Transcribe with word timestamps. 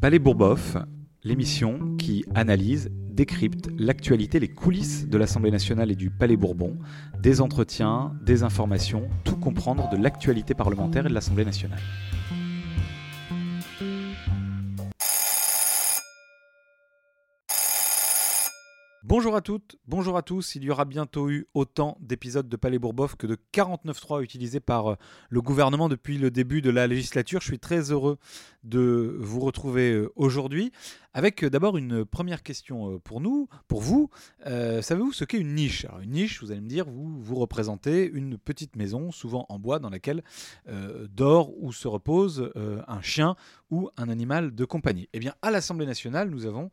Palais 0.00 0.20
Bourboff, 0.20 0.76
l'émission 1.24 1.96
qui 1.96 2.24
analyse, 2.36 2.88
décrypte 2.92 3.68
l'actualité, 3.76 4.38
les 4.38 4.46
coulisses 4.46 5.08
de 5.08 5.18
l'Assemblée 5.18 5.50
nationale 5.50 5.90
et 5.90 5.96
du 5.96 6.08
Palais 6.08 6.36
Bourbon, 6.36 6.78
des 7.20 7.40
entretiens, 7.40 8.12
des 8.24 8.44
informations, 8.44 9.08
tout 9.24 9.34
comprendre 9.34 9.90
de 9.90 9.96
l'actualité 9.96 10.54
parlementaire 10.54 11.06
et 11.06 11.08
de 11.08 11.14
l'Assemblée 11.14 11.44
nationale. 11.44 11.80
Bonjour 19.08 19.34
à 19.36 19.40
toutes, 19.40 19.76
bonjour 19.86 20.18
à 20.18 20.22
tous. 20.22 20.54
Il 20.54 20.64
y 20.64 20.70
aura 20.70 20.84
bientôt 20.84 21.30
eu 21.30 21.46
autant 21.54 21.96
d'épisodes 21.98 22.46
de 22.46 22.56
Palais 22.56 22.78
Bourboff 22.78 23.16
que 23.16 23.26
de 23.26 23.38
49.3 23.54 24.22
utilisés 24.22 24.60
par 24.60 24.86
euh, 24.88 24.94
le 25.30 25.40
gouvernement 25.40 25.88
depuis 25.88 26.18
le 26.18 26.30
début 26.30 26.60
de 26.60 26.68
la 26.68 26.86
législature. 26.86 27.40
Je 27.40 27.46
suis 27.46 27.58
très 27.58 27.90
heureux 27.90 28.18
de 28.64 29.16
vous 29.18 29.40
retrouver 29.40 29.92
euh, 29.92 30.12
aujourd'hui 30.14 30.72
avec 31.14 31.44
euh, 31.44 31.50
d'abord 31.50 31.76
une 31.76 32.04
première 32.04 32.42
question 32.42 32.98
pour 33.00 33.20
nous, 33.20 33.48
pour 33.66 33.80
vous. 33.80 34.10
Savez-vous 34.44 35.12
ce 35.12 35.24
qu'est 35.24 35.38
une 35.38 35.54
niche? 35.54 35.86
Une 36.02 36.10
niche, 36.10 36.42
vous 36.42 36.50
allez 36.50 36.60
me 36.60 36.68
dire, 36.68 36.86
vous, 36.88 37.34
représentez 37.34 38.08
une 38.08 38.38
petite 38.38 38.76
maison, 38.76 39.10
souvent 39.10 39.46
en 39.48 39.58
bois, 39.58 39.78
dans 39.78 39.90
laquelle 39.90 40.22
dort 41.10 41.52
ou 41.62 41.72
se 41.72 41.88
repose 41.88 42.50
un 42.86 43.02
chien 43.02 43.36
ou 43.70 43.90
un 43.96 44.08
animal 44.08 44.54
de 44.54 44.64
compagnie. 44.64 45.08
Eh 45.12 45.18
bien, 45.18 45.34
à 45.42 45.50
l'Assemblée 45.50 45.86
nationale, 45.86 46.30
nous 46.30 46.46
avons 46.46 46.70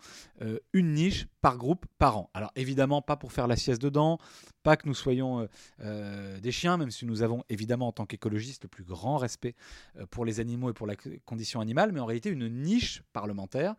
une 0.74 0.94
niche 0.94 1.28
par 1.42 1.58
groupe 1.58 1.86
par 1.98 2.18
an. 2.18 2.30
Alors 2.34 2.52
évidemment, 2.56 3.02
pas 3.02 3.18
pour 3.18 3.32
faire 3.32 3.48
la 3.48 3.56
sieste 3.56 3.82
dedans, 3.82 4.20
pas 4.66 4.78
que 4.78 4.88
nous 4.88 4.96
soyons 4.96 5.42
euh, 5.42 5.48
euh, 5.82 6.40
des 6.40 6.52
chiens, 6.52 6.76
même 6.76 6.90
si 6.90 7.06
nous 7.06 7.22
avons 7.22 7.44
évidemment 7.50 7.90
en 7.90 7.92
tant 7.92 8.08
qu'écologistes 8.08 8.64
le 8.64 8.68
plus 8.68 8.84
grand 8.84 9.18
respect 9.18 9.54
euh, 9.96 10.08
pour 10.08 10.26
les 10.26 10.40
animaux 10.40 10.72
et 10.72 10.74
pour 10.74 10.88
la 10.88 10.96
condition 11.24 11.62
animale, 11.62 11.92
mais 11.92 12.00
en 12.00 12.06
réalité 12.08 12.32
une 12.32 12.50
niche 12.50 13.04
parlementaire. 13.14 13.76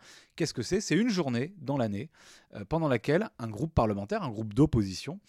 Que 0.54 0.62
c'est? 0.62 0.80
C'est 0.80 0.96
une 0.96 1.08
journée 1.08 1.54
dans 1.58 1.76
l'année 1.76 2.10
pendant 2.68 2.88
laquelle 2.88 3.28
un 3.38 3.48
groupe 3.48 3.74
parlementaire, 3.74 4.22
un 4.22 4.30
groupe 4.30 4.54
d'opposition, 4.54 5.20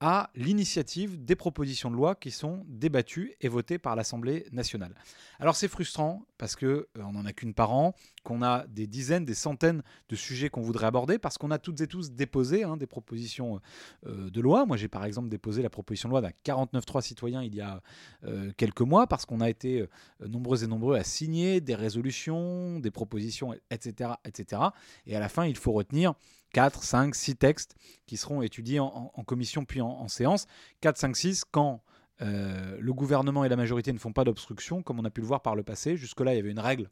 a 0.00 0.30
l'initiative 0.34 1.24
des 1.24 1.36
propositions 1.36 1.90
de 1.90 1.96
loi 1.96 2.14
qui 2.14 2.30
sont 2.30 2.64
débattues 2.68 3.34
et 3.40 3.48
votées 3.48 3.78
par 3.78 3.96
l'Assemblée 3.96 4.46
nationale. 4.52 4.94
Alors 5.38 5.56
c'est 5.56 5.68
frustrant 5.68 6.26
parce 6.42 6.56
que 6.56 6.88
on 6.96 7.12
n'en 7.12 7.24
a 7.24 7.32
qu'une 7.32 7.54
par 7.54 7.70
an, 7.70 7.94
qu'on 8.24 8.42
a 8.42 8.66
des 8.66 8.88
dizaines, 8.88 9.24
des 9.24 9.32
centaines 9.32 9.84
de 10.08 10.16
sujets 10.16 10.48
qu'on 10.48 10.60
voudrait 10.60 10.88
aborder, 10.88 11.20
parce 11.20 11.38
qu'on 11.38 11.52
a 11.52 11.58
toutes 11.58 11.80
et 11.82 11.86
tous 11.86 12.10
déposé 12.10 12.64
hein, 12.64 12.76
des 12.76 12.88
propositions 12.88 13.60
de 14.04 14.40
loi. 14.40 14.66
Moi, 14.66 14.76
j'ai 14.76 14.88
par 14.88 15.04
exemple 15.04 15.28
déposé 15.28 15.62
la 15.62 15.70
proposition 15.70 16.08
de 16.08 16.14
loi 16.14 16.20
d'un 16.20 16.32
49.3 16.44 17.00
citoyens 17.00 17.44
il 17.44 17.54
y 17.54 17.60
a 17.60 17.80
euh, 18.24 18.50
quelques 18.56 18.80
mois 18.80 19.06
parce 19.06 19.24
qu'on 19.24 19.40
a 19.40 19.48
été 19.48 19.82
euh, 19.82 19.86
nombreux 20.28 20.64
et 20.64 20.66
nombreux 20.66 20.96
à 20.96 21.04
signer 21.04 21.60
des 21.60 21.76
résolutions, 21.76 22.80
des 22.80 22.90
propositions, 22.90 23.54
etc., 23.70 24.10
etc. 24.24 24.62
Et 25.06 25.14
à 25.14 25.20
la 25.20 25.28
fin, 25.28 25.46
il 25.46 25.56
faut 25.56 25.70
retenir 25.70 26.14
4, 26.54 26.82
5, 26.82 27.14
6 27.14 27.36
textes 27.36 27.76
qui 28.06 28.16
seront 28.16 28.42
étudiés 28.42 28.80
en, 28.80 29.10
commission 29.24 29.64
puis 29.64 29.80
en, 29.80 30.08
séance. 30.08 30.46
4, 30.80 30.98
5, 30.98 31.16
6 31.16 31.44
quand 31.50 31.82
euh, 32.22 32.76
le 32.78 32.92
gouvernement 32.92 33.44
et 33.44 33.48
la 33.48 33.56
majorité 33.56 33.92
ne 33.92 33.98
font 33.98 34.12
pas 34.12 34.24
d'obstruction, 34.24 34.82
comme 34.82 35.00
on 35.00 35.04
a 35.04 35.10
pu 35.10 35.20
le 35.20 35.26
voir 35.26 35.42
par 35.42 35.56
le 35.56 35.62
passé. 35.62 35.96
Jusque-là, 35.96 36.34
il 36.34 36.36
y 36.36 36.40
avait 36.40 36.50
une 36.50 36.60
règle 36.60 36.88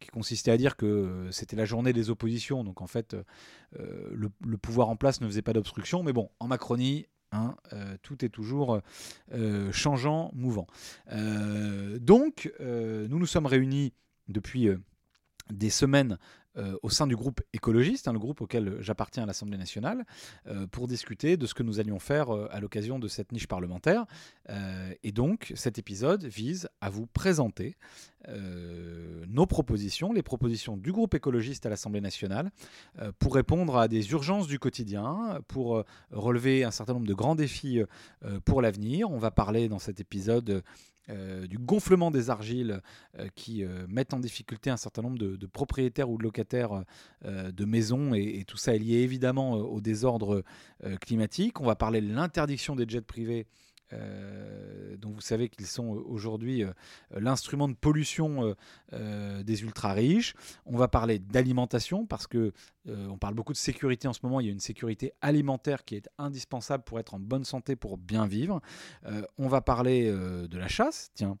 qui 0.00 0.08
consistait 0.08 0.50
à 0.50 0.58
dire 0.58 0.76
que 0.76 0.86
euh, 0.86 1.30
c'était 1.32 1.56
la 1.56 1.64
journée 1.64 1.92
des 1.92 2.10
oppositions, 2.10 2.64
donc 2.64 2.82
en 2.82 2.86
fait, 2.86 3.16
euh, 3.78 4.10
le, 4.12 4.56
pouvoir 4.58 4.88
en 4.90 4.96
place 4.96 5.20
ne 5.20 5.26
faisait 5.26 5.42
pas 5.42 5.54
d'obstruction. 5.54 6.02
Mais 6.02 6.12
bon, 6.12 6.30
en 6.40 6.48
Macronie, 6.48 7.06
hein, 7.32 7.56
tout 8.02 8.24
est 8.24 8.28
toujours 8.28 8.80
changeant, 9.72 10.30
mouvant. 10.34 10.66
donc, 12.00 12.52
nous 12.60 13.18
nous 13.18 13.26
sommes 13.26 13.46
réunis 13.46 13.92
depuis 14.28 14.68
des 15.50 15.70
semaines 15.70 16.18
euh, 16.58 16.76
au 16.82 16.90
sein 16.90 17.06
du 17.06 17.16
groupe 17.16 17.42
écologiste, 17.52 18.08
hein, 18.08 18.12
le 18.12 18.18
groupe 18.18 18.40
auquel 18.40 18.76
j'appartiens 18.80 19.24
à 19.24 19.26
l'Assemblée 19.26 19.58
nationale, 19.58 20.04
euh, 20.46 20.66
pour 20.66 20.86
discuter 20.86 21.36
de 21.36 21.46
ce 21.46 21.54
que 21.54 21.62
nous 21.62 21.80
allions 21.80 21.98
faire 21.98 22.34
euh, 22.34 22.48
à 22.50 22.60
l'occasion 22.60 22.98
de 22.98 23.08
cette 23.08 23.32
niche 23.32 23.46
parlementaire. 23.46 24.06
et 25.02 25.12
donc, 25.12 25.52
cet 25.54 25.78
épisode 25.78 26.24
vise 26.24 26.68
à 26.80 26.90
vous 26.90 27.06
présenter 27.06 27.76
nos 29.28 29.46
propositions, 29.46 30.12
les 30.12 30.22
propositions 30.22 30.76
du 30.76 30.92
groupe 30.92 31.14
écologiste 31.14 31.66
à 31.66 31.68
l'Assemblée 31.68 32.00
nationale, 32.00 32.50
pour 33.18 33.34
répondre 33.34 33.76
à 33.76 33.86
des 33.88 34.10
urgences 34.10 34.46
du 34.46 34.58
quotidien, 34.58 35.40
pour 35.48 35.84
relever 36.10 36.64
un 36.64 36.70
certain 36.70 36.94
nombre 36.94 37.06
de 37.06 37.14
grands 37.14 37.36
défis 37.36 37.80
pour 38.44 38.62
l'avenir. 38.62 39.10
On 39.10 39.18
va 39.18 39.30
parler 39.30 39.68
dans 39.68 39.78
cet 39.78 40.00
épisode 40.00 40.62
euh, 41.08 41.46
du 41.46 41.56
gonflement 41.56 42.10
des 42.10 42.30
argiles 42.30 42.80
euh, 43.18 43.28
qui 43.36 43.62
euh, 43.62 43.86
mettent 43.88 44.12
en 44.12 44.18
difficulté 44.18 44.70
un 44.70 44.76
certain 44.76 45.02
nombre 45.02 45.18
de, 45.18 45.46
propriétaires 45.46 46.10
ou 46.10 46.18
de 46.18 46.24
locataires 46.24 46.84
de 47.24 47.64
maisons 47.64 48.12
et, 48.14 48.44
tout 48.46 48.56
ça 48.56 48.74
est 48.74 48.78
lié 48.78 48.96
évidemment 48.96 49.52
au 49.52 49.80
désordre 49.80 50.42
climatique. 51.00 51.60
On 51.60 51.66
va 51.66 51.76
parler 51.76 52.00
de 52.00 52.12
l'interdiction 52.12 52.76
des 52.76 52.84
jets 52.88 53.00
privés 53.00 53.46
euh, 53.92 54.96
dont 54.96 55.10
vous 55.10 55.20
savez 55.20 55.48
qu'ils 55.48 55.66
sont 55.66 55.94
euh, 55.94 56.02
aujourd'hui 56.06 56.64
euh, 56.64 56.72
l'instrument 57.12 57.68
de 57.68 57.74
pollution 57.74 58.54
des 58.92 59.62
ultra 59.62 59.92
riches. 59.92 60.34
On 60.64 60.76
va 60.76 60.88
parler 60.88 61.18
d'alimentation 61.18 62.06
parce 62.06 62.26
que 62.26 62.52
on 62.86 63.18
parle 63.18 63.34
beaucoup 63.34 63.52
de 63.52 63.58
sécurité 63.58 64.06
en 64.08 64.12
ce 64.12 64.20
moment. 64.22 64.40
Il 64.40 64.46
y 64.46 64.48
a 64.48 64.52
une 64.52 64.60
sécurité 64.60 65.12
alimentaire 65.20 65.84
qui 65.84 65.96
est 65.96 66.08
indispensable 66.18 66.84
pour 66.84 66.98
être 67.00 67.14
en 67.14 67.18
bonne 67.18 67.44
santé, 67.44 67.76
pour 67.76 67.98
bien 67.98 68.26
vivre. 68.26 68.60
on 69.38 69.48
va 69.48 69.60
parler 69.60 70.10
de 70.10 70.58
la 70.58 70.68
chasse, 70.68 71.10
tiens, 71.14 71.36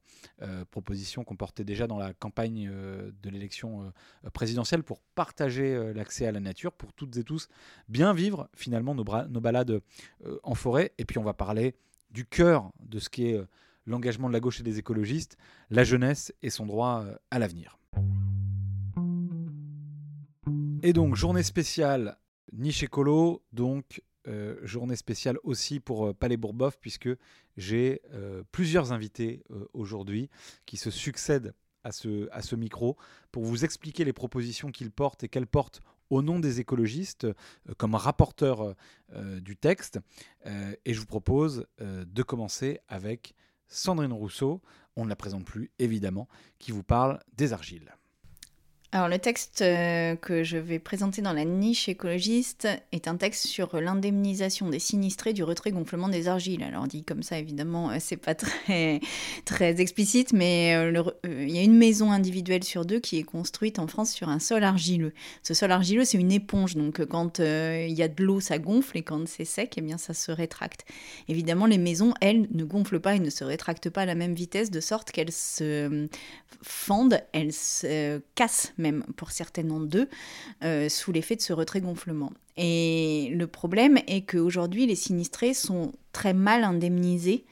proposition 0.70 1.24
qu'on 1.24 1.36
portait 1.36 1.64
déjà 1.64 1.86
dans 1.86 1.98
la 1.98 2.12
campagne 2.14 2.68
de 2.68 3.30
l'élection 3.30 3.92
présidentielle 4.32 4.82
pour 4.82 5.00
partager 5.14 5.92
l'accès 5.94 6.26
à 6.26 6.32
la 6.32 6.40
nature, 6.40 6.72
pour 6.72 6.92
toutes 6.92 7.16
et 7.16 7.24
tous 7.24 7.48
bien 7.88 8.12
vivre 8.12 8.48
finalement 8.54 8.94
nos 8.94 9.04
balades 9.40 9.80
en 10.42 10.54
forêt. 10.54 10.92
Et 10.98 11.04
puis 11.04 11.18
on 11.18 11.24
va 11.24 11.34
parler 11.34 11.74
du 12.16 12.24
cœur 12.24 12.72
de 12.80 12.98
ce 12.98 13.10
qui 13.10 13.26
est 13.26 13.34
euh, 13.34 13.46
l'engagement 13.84 14.28
de 14.28 14.32
la 14.32 14.40
gauche 14.40 14.58
et 14.58 14.62
des 14.62 14.78
écologistes, 14.78 15.36
la 15.68 15.84
jeunesse 15.84 16.32
et 16.40 16.48
son 16.48 16.64
droit 16.64 17.04
euh, 17.04 17.14
à 17.30 17.38
l'avenir. 17.38 17.78
Et 20.82 20.94
donc, 20.94 21.14
journée 21.14 21.42
spéciale 21.42 22.16
niche 22.54 22.82
écolo, 22.82 23.42
donc 23.52 24.02
euh, 24.28 24.56
journée 24.62 24.96
spéciale 24.96 25.36
aussi 25.44 25.78
pour 25.78 26.14
Palais 26.14 26.38
Bourboff, 26.38 26.78
puisque 26.80 27.10
j'ai 27.58 28.00
plusieurs 28.50 28.92
invités 28.92 29.42
aujourd'hui 29.74 30.30
qui 30.64 30.76
se 30.78 30.90
succèdent 30.90 31.52
à 31.84 31.92
ce, 31.92 32.28
à 32.32 32.42
ce 32.42 32.56
micro 32.56 32.96
pour 33.30 33.44
vous 33.44 33.64
expliquer 33.64 34.04
les 34.04 34.12
propositions 34.12 34.70
qu'ils 34.70 34.90
portent 34.90 35.24
et 35.24 35.28
qu'elles 35.28 35.46
portent 35.46 35.80
au 36.10 36.22
nom 36.22 36.38
des 36.38 36.60
écologistes 36.60 37.24
euh, 37.24 37.34
comme 37.76 37.94
rapporteur 37.94 38.74
euh, 39.12 39.40
du 39.40 39.56
texte. 39.56 39.98
Euh, 40.46 40.74
et 40.84 40.94
je 40.94 41.00
vous 41.00 41.06
propose 41.06 41.66
de 41.78 42.22
commencer 42.22 42.80
avec 42.88 43.34
Sandrine 43.68 44.12
Rousseau, 44.12 44.60
on 44.96 45.04
ne 45.04 45.08
la 45.08 45.16
présente 45.16 45.44
plus 45.44 45.70
évidemment, 45.78 46.28
qui 46.58 46.72
vous 46.72 46.82
parle 46.82 47.20
des 47.36 47.52
argiles. 47.52 47.94
Alors 48.96 49.10
le 49.10 49.18
texte 49.18 49.60
euh, 49.60 50.16
que 50.16 50.42
je 50.42 50.56
vais 50.56 50.78
présenter 50.78 51.20
dans 51.20 51.34
la 51.34 51.44
niche 51.44 51.86
écologiste 51.86 52.66
est 52.92 53.08
un 53.08 53.16
texte 53.16 53.46
sur 53.46 53.78
l'indemnisation 53.78 54.70
des 54.70 54.78
sinistrés 54.78 55.34
du 55.34 55.44
retrait-gonflement 55.44 56.08
des 56.08 56.28
argiles. 56.28 56.62
Alors 56.62 56.86
dit 56.86 57.04
comme 57.04 57.22
ça 57.22 57.38
évidemment 57.38 57.90
euh, 57.90 57.96
c'est 58.00 58.16
pas 58.16 58.34
très 58.34 59.80
explicite 59.82 60.32
mais 60.32 60.74
euh, 60.76 61.02
il 61.26 61.50
y 61.50 61.58
a 61.58 61.62
une 61.62 61.76
maison 61.76 62.10
individuelle 62.10 62.64
sur 62.64 62.86
deux 62.86 62.98
qui 62.98 63.18
est 63.18 63.22
construite 63.22 63.78
en 63.78 63.86
France 63.86 64.12
sur 64.12 64.30
un 64.30 64.38
sol 64.38 64.64
argileux. 64.64 65.12
Ce 65.42 65.52
sol 65.52 65.72
argileux 65.72 66.06
c'est 66.06 66.16
une 66.16 66.32
éponge 66.32 66.74
donc 66.74 67.04
quand 67.04 67.40
il 67.40 67.92
y 67.92 68.02
a 68.02 68.08
de 68.08 68.24
l'eau 68.24 68.40
ça 68.40 68.56
gonfle 68.56 68.96
et 68.96 69.02
quand 69.02 69.28
c'est 69.28 69.44
sec 69.44 69.74
eh 69.76 69.82
bien 69.82 69.98
ça 69.98 70.14
se 70.14 70.32
rétracte. 70.32 70.86
Évidemment 71.28 71.66
les 71.66 71.76
maisons 71.76 72.14
elles 72.22 72.48
ne 72.50 72.64
gonflent 72.64 73.00
pas 73.00 73.14
et 73.14 73.20
ne 73.20 73.28
se 73.28 73.44
rétractent 73.44 73.90
pas 73.90 74.00
à 74.00 74.06
la 74.06 74.14
même 74.14 74.32
vitesse 74.32 74.70
de 74.70 74.80
sorte 74.80 75.10
qu'elles 75.10 75.32
se 75.32 76.08
fendent, 76.62 77.20
elles 77.34 77.52
se 77.52 78.22
cassent 78.34 78.72
pour 79.16 79.30
certaines 79.30 79.70
d'eux, 79.88 80.08
euh, 80.64 80.88
sous 80.88 81.12
l'effet 81.12 81.36
de 81.36 81.40
ce 81.40 81.52
retrait-gonflement. 81.52 82.32
Et 82.56 83.30
le 83.34 83.46
problème 83.46 83.98
est 84.06 84.22
qu'aujourd'hui, 84.22 84.86
les 84.86 84.94
sinistrés 84.94 85.54
sont 85.54 85.92
très 86.12 86.32
mal 86.32 86.64
indemnisés 86.64 87.44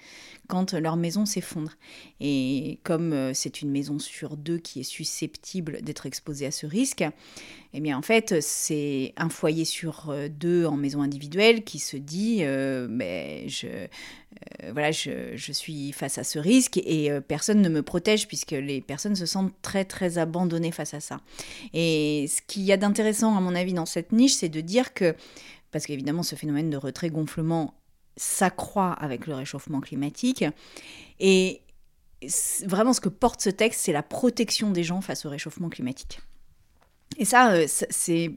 quand 0.49 0.75
leur 0.75 0.96
maison 0.96 1.26
s'effondre. 1.26 1.73
Et 2.20 2.79
comme 2.82 3.12
euh, 3.12 3.32
c'est 3.35 3.62
une 3.62 3.70
maison 3.70 3.99
sur 3.99 4.37
deux 4.37 4.58
qui 4.58 4.81
est 4.81 4.85
susceptible 4.85 5.82
d'être 5.82 6.06
exposée 6.06 6.46
à 6.46 6.50
ce 6.50 6.67
risque, 6.67 7.05
eh 7.73 7.81
bien 7.81 7.96
en 7.96 8.02
fait 8.02 8.41
c'est 8.41 9.14
un 9.17 9.29
foyer 9.29 9.64
sur 9.64 10.11
euh, 10.11 10.29
deux 10.29 10.67
en 10.67 10.76
maison 10.76 11.02
individuelle 11.02 11.64
qui 11.64 11.79
se 11.79 11.96
dit 11.96 12.38
euh, 12.41 12.87
ben, 12.88 13.49
je, 13.49 13.87
voilà, 14.73 14.91
je, 14.91 15.37
je, 15.37 15.52
suis 15.52 15.93
face 15.93 16.19
à 16.19 16.25
ce 16.25 16.38
risque 16.38 16.76
et 16.79 17.11
personne 17.26 17.62
ne 17.62 17.69
me 17.69 17.82
protège 17.82 18.26
puisque 18.26 18.50
les 18.50 18.81
personnes 18.81 19.17
se 19.17 19.26
sentent 19.26 19.55
très 19.62 19.85
très 19.85 20.19
abandonnées 20.19 20.73
face 20.73 20.94
à 20.94 21.00
ça. 21.00 21.20
Et 21.73 22.26
ce 22.29 22.40
qu'il 22.47 22.62
y 22.62 22.73
a 22.73 22.76
d'intéressant 22.76 23.37
à 23.37 23.40
mon 23.40 23.55
avis 23.55 23.73
dans 23.73 23.87
cette 23.87 24.12
niche, 24.12 24.35
c'est 24.35 24.49
de 24.49 24.61
dire 24.61 24.93
que, 24.93 25.14
parce 25.70 25.87
qu'évidemment 25.87 26.23
ce 26.23 26.35
phénomène 26.35 26.69
de 26.69 26.76
retrait-gonflement 26.76 27.75
s'accroît 28.16 28.93
avec 28.93 29.26
le 29.26 29.34
réchauffement 29.34 29.81
climatique. 29.81 30.44
Et 31.20 31.62
vraiment 32.64 32.93
ce 32.93 33.00
que 33.00 33.08
porte 33.08 33.40
ce 33.40 33.50
texte, 33.50 33.81
c'est 33.82 33.93
la 33.93 34.02
protection 34.02 34.70
des 34.70 34.84
gens 34.84 35.00
face 35.00 35.26
au 35.26 35.31
réchauffement 35.31 35.69
climatique. 35.69 36.20
Et 37.16 37.25
ça, 37.25 37.52
euh, 37.52 37.66
c'est 37.69 38.31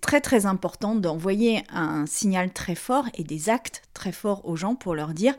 très 0.00 0.20
très 0.20 0.46
important 0.46 0.94
d'envoyer 0.94 1.62
un 1.70 2.04
signal 2.06 2.52
très 2.52 2.74
fort 2.74 3.06
et 3.14 3.24
des 3.24 3.48
actes 3.48 3.82
très 3.94 4.12
forts 4.12 4.46
aux 4.46 4.56
gens 4.56 4.74
pour 4.74 4.94
leur 4.94 5.14
dire 5.14 5.34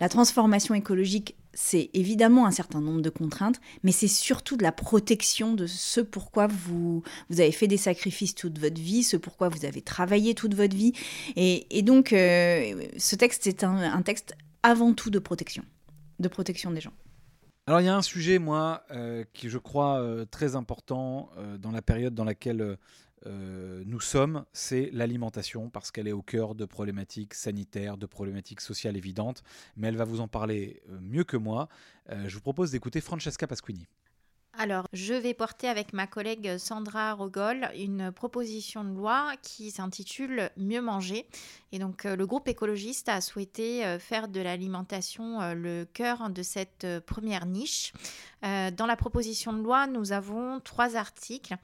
la 0.00 0.08
transformation 0.08 0.74
écologique, 0.74 1.36
c'est 1.54 1.90
évidemment 1.92 2.46
un 2.46 2.50
certain 2.50 2.80
nombre 2.80 3.02
de 3.02 3.10
contraintes, 3.10 3.60
mais 3.82 3.92
c'est 3.92 4.08
surtout 4.08 4.56
de 4.56 4.62
la 4.62 4.72
protection 4.72 5.54
de 5.54 5.66
ce 5.66 6.00
pourquoi 6.00 6.46
vous, 6.46 7.02
vous 7.30 7.40
avez 7.40 7.52
fait 7.52 7.66
des 7.66 7.76
sacrifices 7.76 8.34
toute 8.34 8.58
votre 8.58 8.80
vie, 8.80 9.02
ce 9.02 9.16
pourquoi 9.16 9.48
vous 9.48 9.64
avez 9.64 9.82
travaillé 9.82 10.34
toute 10.34 10.54
votre 10.54 10.76
vie. 10.76 10.92
Et, 11.36 11.82
donc, 11.82 12.12
euh, 12.12 12.86
ce 12.96 13.16
texte 13.16 13.46
est 13.46 13.64
un, 13.64 14.02
texte 14.02 14.34
avant 14.62 14.94
tout 14.94 15.10
de 15.10 15.18
protection, 15.18 15.64
de 16.18 16.28
protection 16.28 16.70
des 16.70 16.80
gens. 16.80 16.92
Alors 17.68 17.80
il 17.80 17.84
y 17.84 17.88
a 17.88 17.96
un 17.96 18.02
sujet, 18.02 18.40
moi, 18.40 18.82
euh, 18.90 19.24
qui 19.32 19.48
je 19.48 19.58
crois 19.58 20.00
euh, 20.00 20.24
très 20.24 20.56
important 20.56 21.30
dans 21.60 21.70
la 21.70 21.80
période 21.80 22.12
dans 22.12 22.24
laquelle 22.24 22.76
euh, 23.26 23.82
nous 23.86 24.00
sommes, 24.00 24.44
c'est 24.52 24.90
l'alimentation, 24.92 25.70
parce 25.70 25.90
qu'elle 25.90 26.08
est 26.08 26.12
au 26.12 26.22
cœur 26.22 26.54
de 26.54 26.64
problématiques 26.64 27.34
sanitaires, 27.34 27.96
de 27.96 28.06
problématiques 28.06 28.60
sociales 28.60 28.96
évidentes, 28.96 29.42
mais 29.76 29.88
elle 29.88 29.96
va 29.96 30.04
vous 30.04 30.20
en 30.20 30.28
parler 30.28 30.82
euh, 30.90 30.98
mieux 31.00 31.24
que 31.24 31.36
moi. 31.36 31.68
Euh, 32.10 32.28
je 32.28 32.34
vous 32.34 32.40
propose 32.40 32.70
d'écouter 32.70 33.00
Francesca 33.00 33.46
Pasquini. 33.46 33.86
Alors, 34.58 34.86
je 34.92 35.14
vais 35.14 35.32
porter 35.32 35.66
avec 35.66 35.94
ma 35.94 36.06
collègue 36.06 36.58
Sandra 36.58 37.14
Rogol 37.14 37.70
une 37.74 38.12
proposition 38.12 38.84
de 38.84 38.94
loi 38.94 39.32
qui 39.42 39.70
s'intitule 39.70 40.50
Mieux 40.58 40.82
manger. 40.82 41.26
Et 41.72 41.78
donc, 41.78 42.04
euh, 42.04 42.16
le 42.16 42.26
groupe 42.26 42.46
écologiste 42.48 43.08
a 43.08 43.22
souhaité 43.22 43.84
euh, 43.86 43.98
faire 43.98 44.28
de 44.28 44.40
l'alimentation 44.40 45.40
euh, 45.40 45.54
le 45.54 45.86
cœur 45.86 46.28
de 46.28 46.42
cette 46.42 46.86
première 47.06 47.46
niche. 47.46 47.92
Dans 48.42 48.86
la 48.86 48.96
proposition 48.96 49.52
de 49.52 49.62
loi, 49.62 49.86
nous 49.86 50.10
avons 50.10 50.58
trois 50.58 50.96
articles. 50.96 51.54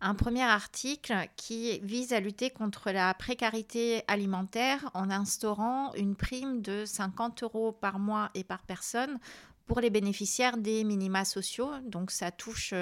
Un 0.00 0.14
premier 0.14 0.44
article 0.44 1.12
qui 1.34 1.80
vise 1.80 2.12
à 2.12 2.20
lutter 2.20 2.50
contre 2.50 2.92
la 2.92 3.12
précarité 3.12 4.04
alimentaire 4.06 4.88
en 4.94 5.10
instaurant 5.10 5.92
une 5.94 6.14
prime 6.14 6.62
de 6.62 6.84
50 6.84 7.42
euros 7.42 7.72
par 7.72 7.98
mois 7.98 8.30
et 8.34 8.44
par 8.44 8.62
personne 8.62 9.18
pour 9.68 9.80
les 9.80 9.90
bénéficiaires 9.90 10.56
des 10.56 10.82
minima 10.82 11.24
sociaux. 11.24 11.70
Donc 11.84 12.10
ça 12.10 12.32
touche 12.32 12.74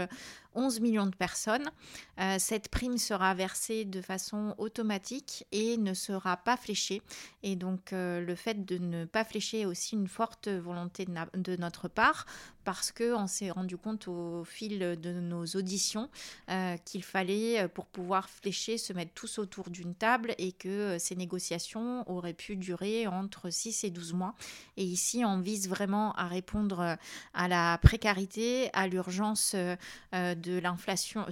11 0.56 0.80
millions 0.80 1.06
de 1.06 1.14
personnes. 1.14 1.70
Euh, 2.18 2.36
cette 2.38 2.68
prime 2.68 2.98
sera 2.98 3.34
versée 3.34 3.84
de 3.84 4.00
façon 4.00 4.54
automatique 4.58 5.46
et 5.52 5.76
ne 5.76 5.94
sera 5.94 6.36
pas 6.38 6.56
fléchée. 6.56 7.02
Et 7.42 7.54
donc 7.56 7.92
euh, 7.92 8.20
le 8.20 8.34
fait 8.34 8.64
de 8.64 8.78
ne 8.78 9.04
pas 9.04 9.24
flécher 9.24 9.60
est 9.60 9.66
aussi 9.66 9.94
une 9.94 10.08
forte 10.08 10.48
volonté 10.48 11.06
de, 11.34 11.56
notre 11.56 11.88
part 11.88 12.26
parce 12.66 12.90
qu'on 12.90 13.28
s'est 13.28 13.52
rendu 13.52 13.76
compte 13.76 14.08
au 14.08 14.42
fil 14.42 14.80
de 15.00 15.12
nos 15.12 15.46
auditions 15.54 16.10
euh, 16.50 16.76
qu'il 16.84 17.04
fallait, 17.04 17.68
pour 17.68 17.86
pouvoir 17.86 18.28
flécher, 18.28 18.76
se 18.76 18.92
mettre 18.92 19.12
tous 19.14 19.38
autour 19.38 19.70
d'une 19.70 19.94
table 19.94 20.34
et 20.36 20.50
que 20.50 20.96
ces 20.98 21.14
négociations 21.14 22.02
auraient 22.10 22.34
pu 22.34 22.56
durer 22.56 23.06
entre 23.06 23.50
6 23.50 23.84
et 23.84 23.90
12 23.90 24.14
mois. 24.14 24.34
Et 24.76 24.82
ici, 24.82 25.24
on 25.24 25.38
vise 25.38 25.68
vraiment 25.68 26.12
à 26.14 26.26
répondre 26.26 26.96
à 27.34 27.48
la 27.48 27.78
précarité, 27.78 28.68
à 28.72 28.88
l'urgence 28.88 29.54
de 29.54 30.58
l'inflation, 30.58 31.24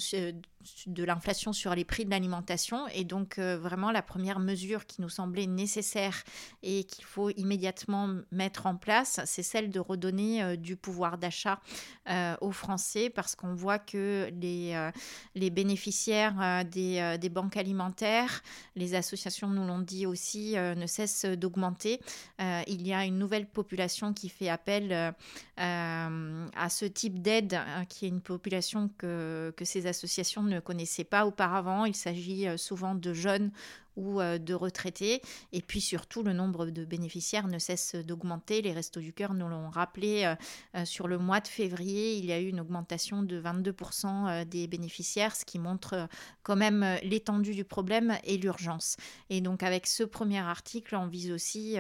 de 0.87 1.05
l'inflation 1.05 1.53
sur 1.53 1.75
les 1.75 1.85
prix 1.85 2.05
de 2.05 2.11
l'alimentation. 2.11 2.87
Et 2.89 3.05
donc, 3.05 3.39
euh, 3.39 3.57
vraiment, 3.59 3.91
la 3.91 4.03
première 4.03 4.39
mesure 4.39 4.87
qui 4.87 5.01
nous 5.01 5.09
semblait 5.09 5.47
nécessaire 5.47 6.25
et 6.63 6.85
qu'il 6.85 7.05
faut 7.05 7.31
immédiatement 7.31 8.09
mettre 8.31 8.67
en 8.67 8.77
place, 8.77 9.21
c'est 9.25 9.43
celle 9.43 9.71
de 9.71 9.81
redonner 9.81 10.43
euh, 10.43 10.57
du 10.57 10.77
pouvoir 10.77 11.19
d'achat 11.19 11.61
euh, 12.09 12.37
aux 12.41 12.53
Français 12.53 13.11
parce 13.11 13.35
qu'on 13.35 13.55
voit 13.55 13.79
que 13.79 14.31
les, 14.41 14.91
les 15.35 15.51
bénéficiaires 15.51 16.65
des, 16.65 17.17
des, 17.21 17.29
banques 17.29 17.57
alimentaires, 17.57 18.43
les 18.77 18.95
associations 18.95 19.49
nous 19.49 19.67
l'ont 19.67 19.81
dit 19.81 20.07
aussi, 20.07 20.55
ne 20.55 20.87
cessent 20.87 21.25
d'augmenter. 21.25 22.01
il 22.39 22.87
y 22.87 22.93
a 22.93 23.05
une 23.05 23.19
nouvelle 23.19 23.47
population 23.47 24.13
qui 24.13 24.29
fait 24.29 24.49
appel 24.49 25.15
à 25.57 26.69
ce 26.69 26.85
type 26.85 27.23
d'aide, 27.23 27.55
hein, 27.55 27.85
qui 27.89 28.07
est 28.07 28.09
une 28.09 28.21
population 28.21 28.91
que, 28.99 29.53
que 29.57 29.65
ces 29.65 29.87
associations 29.87 30.43
ne 30.43 30.54
ne 30.55 30.61
connaissaient 30.61 31.05
pas 31.05 31.27
auparavant. 31.27 31.85
Il 31.85 31.95
s'agit 31.95 32.49
euh, 32.49 32.56
souvent 32.56 32.95
de 32.95 33.12
jeunes 33.12 33.51
ou 33.97 34.21
euh, 34.21 34.39
de 34.39 34.55
retraités. 34.55 35.21
Et 35.53 35.62
puis 35.62 35.81
surtout, 35.81 36.23
le 36.23 36.33
nombre 36.33 36.67
de 36.67 36.85
bénéficiaires 36.85 37.47
ne 37.49 37.59
cesse 37.59 37.95
d'augmenter. 37.95 38.62
Les 38.62 38.73
Restos 38.73 39.01
du 39.01 39.12
Cœur 39.12 39.35
nous 39.35 39.49
l'ont 39.49 39.69
rappelé 39.69 40.35
euh, 40.77 40.85
sur 40.85 41.09
le 41.09 41.19
mois 41.19 41.41
de 41.41 41.49
février. 41.49 42.17
Il 42.17 42.25
y 42.25 42.33
a 42.33 42.41
eu 42.41 42.49
une 42.49 42.61
augmentation 42.61 43.23
de 43.23 43.41
22% 43.41 44.45
des 44.45 44.67
bénéficiaires, 44.67 45.37
ce 45.37 45.45
qui 45.45 45.59
montre 45.59 46.09
quand 46.43 46.56
même 46.56 46.85
l'étendue 47.03 47.55
du 47.55 47.65
problème 47.65 48.17
et 48.25 48.37
l'urgence. 48.37 48.97
Et 49.31 49.41
donc 49.41 49.62
avec 49.62 49.87
ce 49.87 50.03
premier 50.03 50.41
article, 50.41 50.97
on 50.97 51.06
vise 51.06 51.31
aussi 51.31 51.77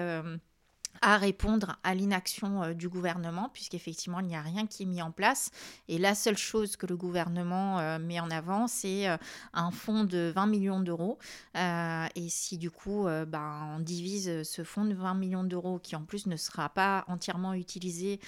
à 1.04 1.18
répondre 1.18 1.76
à 1.84 1.94
l'inaction 1.94 2.62
euh, 2.62 2.72
du 2.72 2.88
gouvernement, 2.88 3.50
puisqu'effectivement, 3.52 4.20
il 4.20 4.26
n'y 4.26 4.36
a 4.36 4.40
rien 4.40 4.66
qui 4.66 4.84
est 4.84 4.86
mis 4.86 5.02
en 5.02 5.10
place. 5.10 5.50
Et 5.86 5.98
la 5.98 6.14
seule 6.14 6.38
chose 6.38 6.76
que 6.76 6.86
le 6.86 6.96
gouvernement 6.96 7.78
euh, 7.78 7.98
met 7.98 8.20
en 8.20 8.30
avant, 8.30 8.66
c'est 8.68 9.06
euh, 9.06 9.18
un 9.52 9.70
fonds 9.70 10.04
de 10.04 10.32
20 10.34 10.46
millions 10.46 10.80
d'euros. 10.80 11.18
et 11.54 12.28
si 12.28 12.56
du 12.56 12.70
coup, 12.70 13.04
ben, 13.04 13.76
on 13.76 13.80
divise 13.80 14.42
ce 14.42 14.64
fonds 14.64 14.86
de 14.86 14.94
20 14.94 15.14
millions 15.14 15.44
d'euros, 15.44 15.78
qui 15.78 15.94
en 15.94 16.04
plus 16.04 16.26
ne 16.26 16.36
sera 16.36 16.70
pas 16.70 17.04
entièrement 17.08 17.52
utilisé 17.52 18.20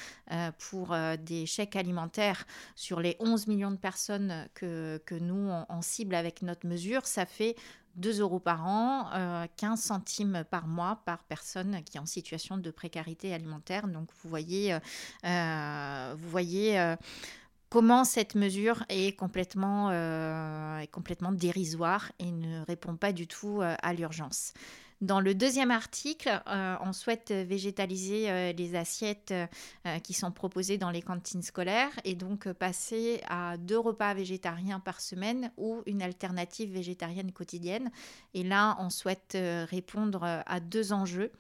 pour 0.58 0.94
des 1.19 1.46
chèques 1.46 1.76
alimentaires 1.76 2.44
sur 2.75 3.00
les 3.00 3.17
11 3.20 3.46
millions 3.46 3.70
de 3.70 3.76
personnes 3.76 4.49
que, 4.55 5.00
que 5.06 5.14
nous, 5.14 5.50
on 5.69 5.82
cible 5.82 6.14
avec 6.14 6.43
notre 6.43 6.67
mesure, 6.67 7.06
ça 7.06 7.25
fait 7.26 7.56
2 7.96 8.20
euros 8.20 8.38
par 8.38 8.66
an, 8.66 9.10
15 9.56 9.72
euh, 9.72 9.82
centimes 9.82 10.44
par 10.50 10.66
mois 10.66 11.00
par 11.04 11.25
personne 11.25 11.82
qui 11.84 11.96
est 11.96 12.00
en 12.00 12.06
situation 12.06 12.58
de 12.58 12.70
précarité 12.70 13.34
alimentaire. 13.34 13.88
Donc 13.88 14.08
vous 14.22 14.28
voyez, 14.28 14.75
euh, 14.75 14.78
euh, 15.25 16.14
vous 16.16 16.28
voyez 16.28 16.94
comment 17.69 18.04
cette 18.04 18.34
mesure 18.34 18.84
est 18.88 19.16
complètement, 19.19 19.90
est 19.90 20.90
complètement 20.90 21.32
dérisoire 21.32 22.12
et 22.19 22.31
ne 22.31 22.64
répond 22.66 22.96
pas 22.96 23.12
du 23.12 23.26
tout 23.26 23.60
à 23.62 23.93
l'urgence. 23.93 24.52
Dans 25.02 25.20
le 25.20 25.34
deuxième 25.34 25.70
article, 25.70 26.40
euh, 26.48 26.76
on 26.81 26.94
souhaite 26.94 27.31
végétaliser 27.31 28.31
euh, 28.31 28.52
les 28.52 28.76
assiettes 28.76 29.32
euh, 29.32 29.98
qui 29.98 30.14
sont 30.14 30.31
proposées 30.31 30.78
dans 30.78 30.88
les 30.88 31.02
cantines 31.02 31.43
scolaires 31.43 31.90
et 32.04 32.14
donc 32.14 32.50
passer 32.54 33.20
à 33.28 33.58
deux 33.58 33.78
repas 33.78 34.15
végétariens 34.15 34.81
par 34.81 35.03
semaine 35.03 35.50
ou 35.58 35.82
une 35.84 36.00
alternative 36.00 36.72
végétarienne 36.72 37.31
quotidienne. 37.31 37.91
Et 38.32 38.43
là, 38.43 38.74
on 38.81 38.88
souhaite 38.88 39.36
répondre 39.69 40.24
à 40.24 40.60
deux 40.60 40.94
enjeux 40.94 41.31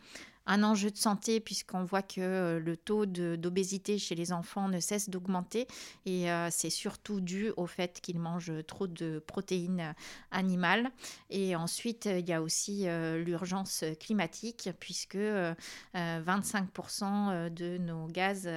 un 0.46 0.62
enjeu 0.62 0.90
de 0.90 0.96
santé 0.96 1.40
puisqu'on 1.40 1.84
voit 1.84 2.02
que 2.02 2.20
euh, 2.20 2.60
le 2.60 2.76
taux 2.76 3.06
d'obésité 3.06 3.98
chez 3.98 4.14
les 4.14 4.32
enfants 4.32 4.68
ne 4.68 4.78
cesse 4.80 5.10
d'augmenter 5.10 5.66
et 6.04 6.30
euh, 6.30 6.48
c'est 6.50 6.70
surtout 6.70 7.20
dû 7.20 7.50
au 7.56 7.66
fait 7.66 8.00
qu'ils 8.00 8.20
mangent 8.20 8.52
trop 8.66 8.86
de 8.86 9.22
protéines 9.26 9.94
animales. 10.30 10.90
Et 11.30 11.56
ensuite, 11.56 12.06
il 12.06 12.28
y 12.28 12.32
a 12.32 12.40
aussi 12.42 12.86
euh, 12.86 13.22
l'urgence 13.22 13.84
climatique 14.00 14.70
puisque 14.78 15.18
25% 15.94 17.50
de 17.50 17.78
nos 17.78 18.06
gaz, 18.06 18.48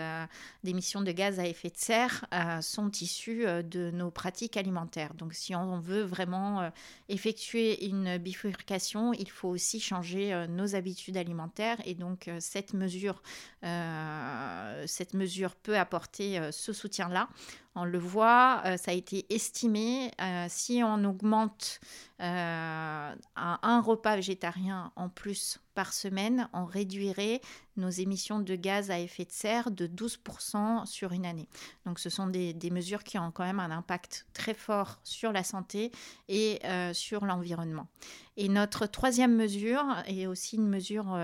d'émissions 0.64 1.02
de 1.02 1.12
gaz 1.12 1.40
à 1.40 1.48
effet 1.48 1.70
de 1.70 1.78
serre 1.78 2.26
sont 2.62 2.92
issus 2.92 3.46
de 3.64 3.92
nos 3.92 4.12
pratiques 4.12 4.58
alimentaires. 4.58 5.14
Donc 5.16 5.34
si 5.34 5.56
on 5.56 5.80
veut 5.80 6.04
vraiment 6.04 6.72
effectuer 7.08 7.86
une 7.86 8.18
bifurcation, 8.18 9.14
il 9.14 9.30
faut 9.30 9.50
aussi 9.50 9.80
changer 9.80 10.46
nos 10.50 10.76
habitudes 10.76 11.18
alimentaires 11.18 11.79
et 11.86 11.96
donc 11.96 12.28
euh, 12.28 12.38
cette 12.40 12.74
mesure, 12.74 13.22
euh, 13.64 14.84
cette 14.88 15.14
mesure 15.14 15.56
peut 15.56 15.78
apporter 15.78 16.40
euh, 16.40 16.52
ce 16.52 16.74
soutien-là. 16.74 17.30
On 17.76 17.86
le 17.86 18.00
voit, 18.00 18.64
ça 18.78 18.92
a 18.92 18.94
été 18.94 19.26
estimé, 19.34 20.12
si 20.50 20.82
on 20.84 21.02
augmente 21.06 21.80
un 22.18 23.82
repas 23.82 24.16
végétarien 24.16 24.92
en 24.98 25.08
plus 25.08 25.60
par 25.76 25.94
semaine, 25.94 26.50
on 26.52 26.66
réduirait 26.66 27.40
nos 27.78 27.90
émissions 27.90 28.40
de 28.40 28.56
gaz 28.56 28.92
à 28.92 29.00
effet 29.00 29.24
de 29.24 29.32
serre 29.32 29.72
de 29.72 29.88
12% 29.88 30.88
sur 30.88 31.14
une 31.14 31.26
année. 31.26 31.48
Donc 31.86 32.00
ce 32.00 32.10
sont 32.10 32.28
des, 32.28 32.56
mesures 32.72 33.04
qui 33.04 33.18
ont 33.18 33.32
quand 33.32 33.46
même 33.46 33.62
un 33.62 33.72
impact 33.72 34.26
très 34.34 34.56
fort 34.56 35.00
sur 35.06 35.32
la 35.32 35.44
santé 35.44 35.92
et 36.28 36.60
sur 36.92 37.24
l'environnement. 37.24 37.88
Et 38.36 38.50
notre 38.50 38.88
troisième 38.88 39.36
mesure 39.36 39.86
est 40.06 40.26
aussi 40.26 40.58
une 40.58 40.68
mesure 40.68 41.18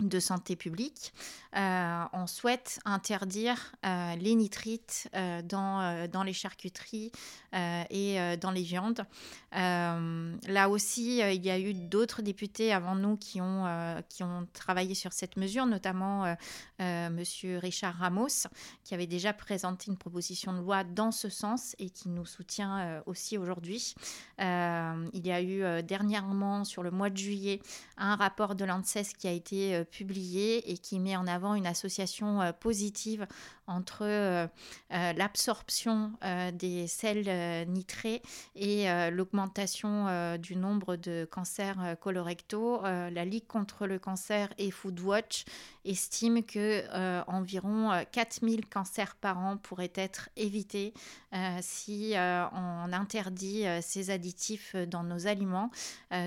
de 0.00 0.20
santé 0.20 0.56
publique. 0.56 1.12
Euh, 1.56 2.04
on 2.12 2.28
souhaite 2.28 2.78
interdire 2.84 3.72
euh, 3.84 4.14
les 4.16 4.36
nitrites 4.36 5.08
euh, 5.16 5.42
dans, 5.42 6.08
dans 6.08 6.22
les 6.22 6.32
charcuteries 6.32 7.10
et 7.52 8.16
dans 8.40 8.52
les 8.52 8.62
viandes. 8.62 9.04
là 9.52 10.68
aussi, 10.68 11.18
il 11.18 11.44
y 11.44 11.50
a 11.50 11.58
eu 11.58 11.74
d'autres 11.74 12.22
députés 12.22 12.72
avant 12.72 12.94
nous 12.94 13.16
qui 13.16 13.40
ont, 13.40 13.66
qui 14.08 14.22
ont 14.22 14.46
travaillé 14.52 14.94
sur 14.94 15.12
cette 15.12 15.36
mesure, 15.36 15.66
notamment 15.66 16.36
Monsieur 16.78 17.58
Richard 17.58 17.96
Ramos, 17.96 18.46
qui 18.84 18.94
avait 18.94 19.08
déjà 19.08 19.32
présenté 19.32 19.90
une 19.90 19.96
proposition 19.96 20.52
de 20.52 20.60
loi 20.60 20.84
dans 20.84 21.10
ce 21.10 21.28
sens 21.28 21.74
et 21.80 21.90
qui 21.90 22.08
nous 22.08 22.24
soutient 22.24 23.02
aussi 23.06 23.36
aujourd'hui. 23.36 23.96
il 24.38 25.26
y 25.26 25.32
a 25.32 25.42
eu 25.42 25.82
dernièrement, 25.82 26.62
sur 26.62 26.84
le 26.84 26.92
mois 26.92 27.10
de 27.10 27.16
juillet, 27.16 27.60
un 27.96 28.14
rapport 28.14 28.54
de 28.54 28.64
l'ANSES 28.64 29.12
qui 29.18 29.26
a 29.26 29.32
été 29.32 29.84
publié 29.90 30.70
et 30.70 30.78
qui 30.78 30.98
met 30.98 31.16
en 31.16 31.26
avant 31.26 31.54
une 31.54 31.66
association 31.66 32.40
euh, 32.40 32.52
positive 32.52 33.26
entre 33.66 34.02
euh, 34.02 34.46
euh, 34.92 35.12
l'absorption 35.12 36.12
des 36.54 36.88
sels 36.88 37.68
nitrés 37.68 38.20
et 38.56 38.86
l'augmentation 39.10 40.36
du 40.38 40.56
nombre 40.56 40.96
de 40.96 41.24
cancers 41.30 41.96
colorectaux. 42.00 42.82
la 42.82 43.24
Ligue 43.24 43.46
contre 43.46 43.86
le 43.86 44.00
cancer 44.00 44.48
et 44.58 44.72
Foodwatch 44.72 45.44
estime 45.84 46.42
que 46.42 46.82
environ 47.28 48.04
4000 48.10 48.66
cancers 48.68 49.14
par 49.14 49.38
an 49.38 49.56
pourraient 49.56 49.92
être 49.94 50.30
évités 50.36 50.92
si 51.60 52.14
on 52.16 52.92
interdit 52.92 53.64
ces 53.82 54.10
additifs 54.10 54.74
dans 54.74 55.04
nos 55.04 55.28
aliments. 55.28 55.70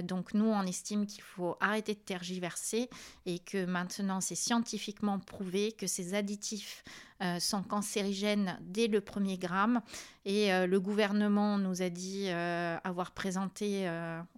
donc 0.03 0.33
nous, 0.33 0.45
on 0.45 0.63
estime 0.63 1.05
qu'il 1.05 1.23
faut 1.23 1.57
arrêter 1.59 1.93
de 1.93 1.99
tergiverser 1.99 2.89
et 3.25 3.39
maintenant 3.57 4.21
c'est 4.21 4.35
scientifiquement 4.35 5.19
prouvé 5.19 5.71
que 5.71 5.87
ces 5.87 6.13
additifs 6.13 6.83
euh, 7.21 7.39
sont 7.39 7.61
cancérigènes 7.61 8.57
dès 8.61 8.87
le 8.87 8.99
premier 8.99 9.37
gramme. 9.37 9.81
Et 10.25 10.53
euh, 10.53 10.67
le 10.67 10.79
gouvernement 10.79 11.57
nous 11.57 11.81
a 11.81 11.89
dit 11.89 12.25
euh, 12.27 12.77
avoir 12.83 13.11
présenté 13.11 13.89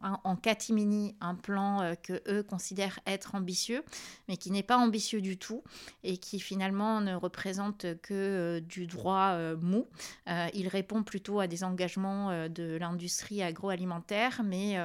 en 0.02 0.36
catimini 0.36 1.16
un 1.22 1.36
plan 1.36 1.96
que 2.04 2.22
eux 2.28 2.44
considèrent 2.44 3.00
être 3.06 3.36
ambitieux, 3.36 3.84
mais 4.28 4.38
qui 4.38 4.52
n'est 4.52 4.64
pas 4.64 4.78
ambitieux 4.78 5.22
du 5.22 5.38
tout 5.38 5.64
et 6.04 6.18
qui 6.18 6.40
finalement 6.40 7.02
ne 7.02 7.16
représente 7.16 7.86
que 8.02 8.60
du 8.60 8.88
droit 8.88 9.38
mou. 9.56 9.88
il 10.54 10.68
répond 10.68 11.04
plutôt 11.04 11.40
à 11.40 11.48
des 11.48 11.64
engagements 11.64 12.48
de 12.50 12.78
l'industrie 12.78 13.44
agroalimentaire, 13.44 14.42
mais 14.44 14.78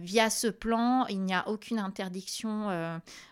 via 0.00 0.30
ce 0.30 0.48
plan, 0.48 1.06
il 1.06 1.20
n'y 1.22 1.34
a 1.34 1.48
aucune 1.48 1.78
interdiction 1.78 2.68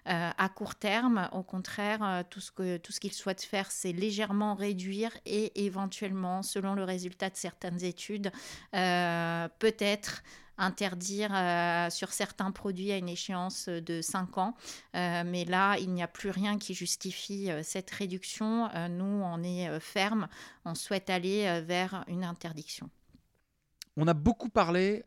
à 0.05 0.49
court 0.55 0.77
terme. 0.77 1.29
Au 1.33 1.43
contraire, 1.43 2.25
tout 2.31 2.41
ce 2.41 2.53
tout 2.79 2.93
ce 2.93 3.01
qu'ils 3.01 3.13
souhaitent 3.13 3.43
faire, 3.43 3.71
c'est 3.71 3.92
légèrement 3.93 4.55
réduire 4.55 5.11
et 5.27 5.65
éventuellement, 5.65 6.43
selon 6.43 6.75
le 6.75 6.85
résultat 6.85 7.31
de 7.31 7.37
certaines 7.37 7.83
études, 7.85 8.33
euh, 8.75 9.49
peut-être 9.59 10.23
interdire 10.59 11.31
euh, 11.35 11.91
sur 11.91 12.13
certains 12.13 12.51
produits 12.51 12.93
à 12.93 12.97
une 12.97 13.09
échéance 13.09 13.69
de 13.69 14.01
5 14.03 14.39
ans. 14.39 14.55
Euh, 14.95 15.23
mais 15.27 15.45
là, 15.45 15.77
il 15.79 15.93
n'y 15.93 16.03
a 16.03 16.09
plus 16.09 16.31
rien 16.31 16.59
qui 16.59 16.75
justifie 16.75 17.51
cette 17.63 17.91
réduction. 17.91 18.69
nous, 18.89 19.23
on 19.25 19.43
est 19.43 19.81
ferme. 19.81 20.29
On 20.65 20.75
souhaite 20.75 21.11
aller 21.11 21.63
vers 21.63 22.05
une 22.07 22.25
interdiction. 22.25 22.91
On 23.97 24.07
a 24.07 24.15
beaucoup 24.15 24.49
parlé 24.49 25.05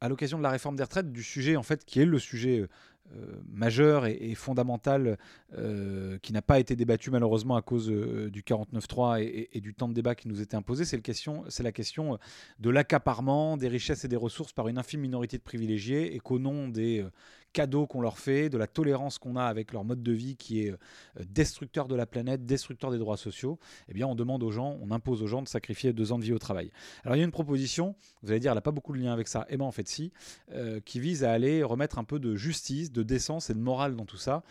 à 0.00 0.08
l'occasion 0.08 0.38
de 0.38 0.42
la 0.42 0.50
réforme 0.50 0.76
des 0.76 0.84
retraites 0.84 1.10
du 1.10 1.22
sujet 1.24 1.56
en 1.56 1.64
fait 1.64 1.84
qui 1.84 2.00
est 2.00 2.04
le 2.04 2.18
sujet 2.20 2.68
euh, 3.16 3.40
majeur 3.50 4.04
et, 4.06 4.34
fondamental 4.34 5.16
euh, 5.56 6.18
qui 6.18 6.34
n'a 6.34 6.42
pas 6.42 6.58
été 6.58 6.76
débattu 6.76 7.10
malheureusement 7.10 7.56
à 7.56 7.62
cause 7.62 7.90
euh, 7.90 8.28
du 8.30 8.42
49.3 8.42 9.22
et, 9.22 9.48
et, 9.52 9.60
du 9.62 9.72
temps 9.72 9.88
de 9.88 9.94
débat 9.94 10.14
qui 10.14 10.28
nous 10.28 10.42
était 10.42 10.56
imposé, 10.56 10.84
c'est 10.84 11.62
la 11.62 11.72
question 11.72 12.18
de 12.58 12.70
l'accaparement 12.70 13.56
des 13.56 13.68
richesses 13.68 14.04
et 14.04 14.08
des 14.08 14.16
ressources 14.16 14.52
par 14.52 14.68
une 14.68 14.76
infime 14.76 15.00
minorité 15.00 15.38
de 15.38 15.42
privilégiés 15.42 16.14
et 16.14 16.18
qu'au 16.18 16.38
nom 16.38 16.68
des 16.68 17.04
cadeaux 17.52 17.86
qu'on 17.86 18.00
leur 18.00 18.18
fait, 18.18 18.48
de 18.48 18.58
la 18.58 18.66
tolérance 18.66 19.18
qu'on 19.18 19.36
a 19.36 19.44
avec 19.44 19.72
leur 19.72 19.84
mode 19.84 20.02
de 20.02 20.12
vie 20.12 20.36
qui 20.36 20.60
est 20.60 20.74
destructeur 21.20 21.88
de 21.88 21.94
la 21.94 22.06
planète, 22.06 22.46
destructeur 22.46 22.90
des 22.90 22.98
droits 22.98 23.16
sociaux, 23.16 23.58
eh 23.88 24.04
on 24.04 24.14
demande 24.14 24.42
aux 24.42 24.50
gens, 24.50 24.78
on 24.80 24.90
impose 24.90 25.22
aux 25.22 25.26
gens 25.26 25.42
de 25.42 25.48
sacrifier 25.48 25.92
deux 25.92 26.12
ans 26.12 26.18
de 26.18 26.24
vie 26.24 26.32
au 26.32 26.38
travail. 26.38 26.70
Alors 27.04 27.16
il 27.16 27.18
y 27.18 27.22
a 27.22 27.24
une 27.24 27.30
proposition, 27.30 27.94
vous 28.22 28.30
allez 28.30 28.40
dire, 28.40 28.52
elle 28.52 28.56
n'a 28.56 28.62
pas 28.62 28.70
beaucoup 28.70 28.92
de 28.92 28.98
lien 28.98 29.12
avec 29.12 29.28
ça, 29.28 29.40
et 29.48 29.54
eh 29.54 29.56
bien 29.56 29.66
en 29.66 29.72
fait 29.72 29.88
si, 29.88 30.12
qui 30.84 31.00
vise 31.00 31.24
à 31.24 31.32
aller 31.32 31.62
remettre 31.62 31.98
un 31.98 32.04
peu 32.04 32.18
de 32.18 32.34
justice, 32.36 32.92
de 32.92 33.02
décence 33.02 33.50
et 33.50 33.54
de 33.54 33.60
morale 33.60 33.96
dans 33.96 34.06
tout 34.06 34.16
ça, 34.16 34.42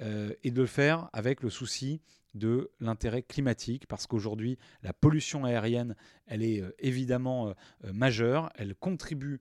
euh, 0.00 0.32
et 0.42 0.50
de 0.50 0.60
le 0.60 0.66
faire 0.66 1.08
avec 1.12 1.40
le 1.40 1.50
souci 1.50 2.00
de 2.34 2.70
l'intérêt 2.80 3.22
climatique, 3.22 3.86
parce 3.86 4.06
qu'aujourd'hui, 4.06 4.58
la 4.82 4.92
pollution 4.92 5.44
aérienne, 5.44 5.94
elle 6.26 6.42
est 6.42 6.60
euh, 6.60 6.74
évidemment 6.78 7.48
euh, 7.48 7.92
majeure, 7.92 8.50
elle 8.56 8.74
contribue 8.74 9.40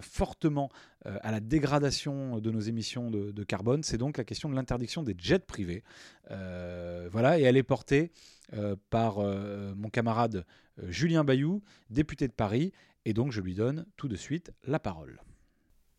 fortement 0.00 0.70
à 1.04 1.30
la 1.30 1.40
dégradation 1.40 2.38
de 2.38 2.50
nos 2.50 2.60
émissions 2.60 3.10
de, 3.10 3.32
de 3.32 3.44
carbone. 3.44 3.82
C'est 3.82 3.98
donc 3.98 4.16
la 4.16 4.24
question 4.24 4.48
de 4.48 4.54
l'interdiction 4.54 5.02
des 5.02 5.14
jets 5.18 5.40
privés. 5.40 5.82
voilà, 6.30 7.38
et 7.38 7.42
elle 7.42 7.58
est 7.58 7.62
portée 7.62 8.10
par 8.88 9.18
mon 9.18 9.90
camarade 9.90 10.46
Julien 10.86 11.22
Bayou, 11.22 11.62
député 11.90 12.28
de 12.28 12.32
Paris, 12.32 12.72
et 13.04 13.12
donc 13.12 13.30
je 13.30 13.42
lui 13.42 13.54
donne 13.54 13.84
tout 13.98 14.08
de 14.08 14.16
suite 14.16 14.52
la 14.66 14.78
parole. 14.78 15.20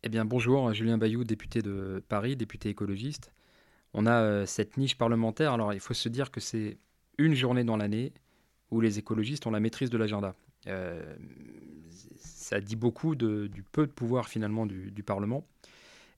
Eh 0.01 0.09
bien, 0.09 0.23
bonjour, 0.23 0.73
Julien 0.73 0.97
Bayou, 0.97 1.25
député 1.25 1.61
de 1.61 2.01
Paris, 2.07 2.37
député 2.37 2.69
écologiste. 2.69 3.33
On 3.93 4.05
a 4.05 4.21
euh, 4.21 4.45
cette 4.45 4.77
niche 4.77 4.97
parlementaire. 4.97 5.53
Alors, 5.53 5.73
il 5.73 5.79
faut 5.79 5.93
se 5.93 6.09
dire 6.09 6.31
que 6.31 6.39
c'est 6.39 6.77
une 7.17 7.33
journée 7.33 7.63
dans 7.63 7.77
l'année 7.77 8.13
où 8.71 8.81
les 8.81 8.99
écologistes 8.99 9.47
ont 9.47 9.51
la 9.51 9.59
maîtrise 9.59 9.89
de 9.89 9.97
l'agenda. 9.97 10.35
Euh, 10.67 11.15
ça 12.17 12.61
dit 12.61 12.75
beaucoup 12.75 13.15
du 13.15 13.63
peu 13.71 13.87
de 13.87 13.91
pouvoir 13.91 14.27
finalement 14.27 14.65
du, 14.65 15.03
Parlement. 15.03 15.45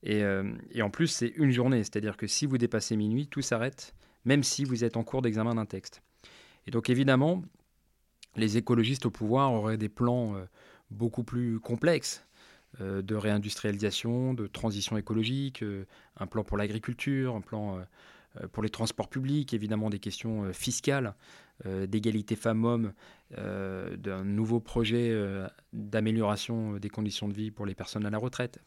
Euh, 0.06 0.52
et, 0.70 0.82
en 0.82 0.90
plus, 0.90 1.08
c'est 1.08 1.32
une 1.36 1.50
journée, 1.50 1.78
c'est-à-dire 1.78 2.16
que 2.16 2.26
si 2.26 2.46
vous 2.46 2.58
dépassez 2.58 2.96
minuit, 2.96 3.26
tout 3.26 3.42
s'arrête, 3.42 3.94
même 4.24 4.42
si 4.42 4.64
vous 4.64 4.84
êtes 4.84 4.96
en 4.96 5.04
cours 5.04 5.22
d'examen 5.22 5.54
d'un 5.54 5.66
texte. 5.66 6.02
Et 6.66 6.70
donc 6.70 6.90
évidemment, 6.90 7.42
les 8.36 8.56
écologistes 8.56 9.06
au 9.06 9.10
pouvoir 9.10 9.52
auraient 9.52 9.76
des 9.76 9.88
plans 9.88 10.36
beaucoup 10.90 11.24
plus 11.24 11.58
complexes 11.58 12.24
de 12.80 13.14
réindustrialisation, 13.14 14.34
de 14.34 14.46
transition 14.46 14.96
écologique, 14.96 15.62
euh, 15.62 15.84
un 16.16 16.26
plan 16.26 16.42
pour 16.42 16.56
l'agriculture, 16.56 17.34
un 17.34 17.40
plan 17.40 17.78
euh, 17.78 18.48
pour 18.48 18.62
les 18.62 18.70
transports 18.70 19.08
publics, 19.08 19.52
évidemment 19.52 19.90
des 19.90 19.98
questions 19.98 20.50
fiscales, 20.54 21.14
d'égalité 21.66 22.34
femmes-hommes, 22.34 22.94
d'un 23.36 24.24
nouveau 24.24 24.58
projet 24.58 25.14
d'amélioration 25.74 26.78
des 26.78 26.88
conditions 26.88 27.28
de 27.28 27.34
vie 27.34 27.50
pour 27.50 27.66
les 27.66 27.74
personnes 27.74 28.06
à 28.06 28.10
la 28.10 28.16
retraite. 28.16 28.58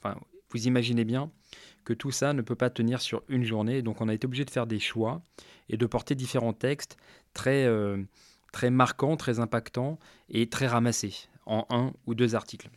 Vous 0.51 0.67
imaginez 0.67 1.03
bien 1.03 1.31
que 1.83 1.93
tout 1.93 2.11
ça 2.11 2.33
ne 2.33 2.43
peut 2.43 2.55
pas 2.55 2.69
tenir 2.69 3.01
sur 3.01 3.23
une 3.27 3.43
journée. 3.43 3.81
Donc 3.81 4.01
on 4.01 4.07
a 4.07 4.13
été 4.13 4.25
obligé 4.27 4.45
de 4.45 4.51
faire 4.51 4.67
des 4.67 4.79
choix 4.79 5.23
et 5.67 5.77
de 5.77 5.85
porter 5.87 6.13
différents 6.13 6.53
textes 6.53 6.95
très 7.33 7.67
marquants, 8.69 9.17
très 9.17 9.39
impactants 9.39 9.97
et 10.29 10.47
très 10.47 10.67
ramassés 10.67 11.27
en 11.47 11.65
un 11.71 11.91
ou 12.05 12.13
deux 12.13 12.35
articles. 12.35 12.69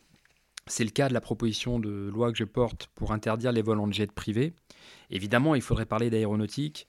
C'est 0.69 0.83
le 0.83 0.91
cas 0.91 1.09
de 1.09 1.13
la 1.15 1.19
proposition 1.19 1.79
de 1.79 2.09
loi 2.13 2.31
que 2.31 2.37
je 2.37 2.43
porte 2.43 2.91
pour 2.93 3.11
interdire 3.11 3.51
les 3.51 3.63
vols 3.63 3.79
en 3.79 3.91
jet 3.91 4.11
privé. 4.11 4.53
Évidemment, 5.09 5.55
il 5.55 5.63
faudrait 5.63 5.87
parler 5.87 6.11
d'aéronautique, 6.11 6.87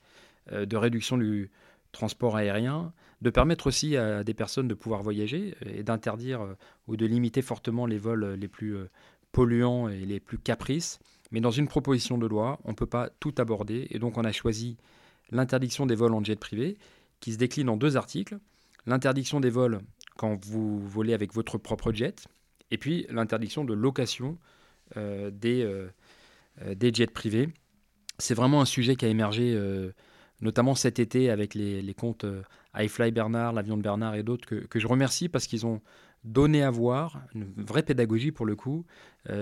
euh, 0.53 0.67
de 0.67 0.77
réduction 0.77 1.17
du 1.17 1.51
transport 1.91 2.37
aérien, 2.37 2.93
de 3.23 3.31
permettre 3.31 3.67
aussi 3.67 3.97
à 3.97 4.23
des 4.23 4.35
personnes 4.35 4.69
de 4.69 4.75
pouvoir 4.75 5.03
voyager 5.03 5.55
et 5.65 5.83
d'interdire 5.83 6.43
euh, 6.43 6.55
ou 6.89 6.99
de 6.99 7.07
limiter 7.07 7.41
fortement 7.41 7.87
les 7.87 7.97
vols 7.97 8.35
les 8.35 8.49
plus 8.49 8.77
euh, 8.77 8.91
polluants 9.33 9.89
et 9.89 10.05
les 10.05 10.21
plus 10.21 10.39
caprices. 10.39 10.99
Mais 11.31 11.41
dans 11.41 11.51
une 11.51 11.67
proposition 11.67 12.19
de 12.19 12.27
loi, 12.27 12.61
on 12.65 12.71
ne 12.71 12.77
peut 12.77 12.85
pas 12.85 13.09
tout 13.19 13.35
aborder 13.39 13.87
et 13.91 13.99
donc 13.99 14.19
on 14.19 14.25
a 14.25 14.33
choisi 14.33 14.77
l'interdiction 15.31 15.87
des 15.87 15.95
vols 15.95 16.13
en 16.13 16.23
jet 16.23 16.39
privé 16.39 16.77
qui 17.21 17.33
se 17.33 17.39
décline 17.39 17.71
en 17.71 17.79
deux 17.79 17.97
articles. 17.97 18.39
L'interdiction 18.85 19.41
des 19.41 19.51
vols 19.51 19.81
quand 20.19 20.37
vous 20.45 20.87
volez 20.87 21.15
avec 21.15 21.33
votre 21.33 21.57
propre 21.57 21.93
jet, 21.93 22.27
et 22.71 22.79
puis 22.79 23.07
l'interdiction 23.11 23.65
de 23.65 23.75
location 23.75 24.39
euh, 24.97 25.31
des, 25.31 25.63
euh, 25.63 25.89
euh, 26.63 26.75
des 26.75 26.93
jets 26.93 27.07
privés. 27.07 27.49
C'est 28.19 28.35
vraiment 28.35 28.61
un 28.61 28.65
sujet 28.65 28.97
qui 28.97 29.05
a 29.05 29.09
émergé 29.09 29.57
notamment 30.41 30.75
cet 30.75 30.99
été 30.99 31.31
avec 31.31 31.55
les, 31.55 31.81
les 31.81 31.95
comptes 31.95 32.27
iFly 32.75 33.13
Bernard, 33.13 33.53
l'avion 33.53 33.77
de 33.77 33.83
Bernard 33.83 34.15
et 34.15 34.23
d'autres 34.23 34.47
que, 34.47 34.57
que, 34.57 34.79
je 34.79 34.87
remercie 34.87 35.29
parce 35.29 35.47
qu'ils 35.47 35.65
ont 35.65 35.81
donné 36.25 36.63
à 36.63 36.71
voir, 36.71 37.23
une 37.35 37.51
vraie 37.57 37.83
pédagogie 37.83 38.31
pour 38.31 38.45
le 38.45 38.57
coup, 38.57 38.85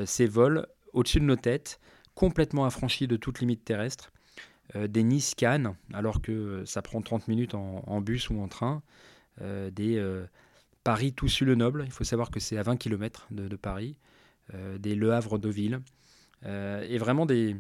ces 0.04 0.26
vols 0.26 0.68
au-dessus 0.92 1.18
de 1.18 1.24
nos 1.24 1.34
têtes, 1.34 1.80
complètement 2.14 2.66
affranchis 2.66 3.08
de 3.08 3.16
toute 3.16 3.40
limite 3.40 3.64
terrestre, 3.64 4.12
des 4.76 5.02
Nice-Cannes, 5.02 5.74
alors 5.92 6.22
que 6.22 6.62
ça 6.64 6.80
prend 6.80 7.00
30 7.02 7.26
minutes 7.26 7.54
en, 7.54 7.82
en 7.84 8.00
bus 8.00 8.30
ou 8.30 8.40
en 8.40 8.46
train, 8.46 8.82
des 9.40 10.00
Paris 10.84 11.12
Toussus-le-Noble, 11.12 11.84
il 11.86 11.92
faut 11.92 12.04
savoir 12.04 12.30
que 12.30 12.40
c'est 12.40 12.56
à 12.56 12.62
20 12.62 12.76
km 12.76 13.26
de, 13.30 13.56
Paris, 13.56 13.98
euh, 14.54 14.78
des 14.78 14.94
Le 14.94 15.12
Havre-Deauville, 15.12 15.80
euh, 16.46 16.86
et 16.88 16.98
vraiment 16.98 17.26
des, 17.26 17.56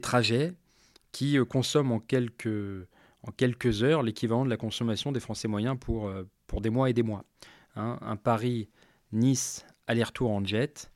trajets 0.00 0.54
qui 1.10 1.36
consomment 1.48 1.92
en 1.92 2.00
quelques, 2.00 3.82
heures 3.82 4.02
l'équivalent 4.02 4.44
de 4.44 4.50
la 4.50 4.56
consommation 4.56 5.12
des 5.12 5.20
Français 5.20 5.48
moyens 5.48 5.76
pour, 5.78 6.10
pour 6.46 6.60
des 6.60 6.70
mois 6.70 6.88
et 6.88 6.92
des 6.92 7.02
mois. 7.02 7.24
Hein. 7.76 7.98
un 8.00 8.16
Paris-Nice 8.16 9.66
aller-retour 9.86 10.30
en 10.30 10.44
jet, 10.44 10.90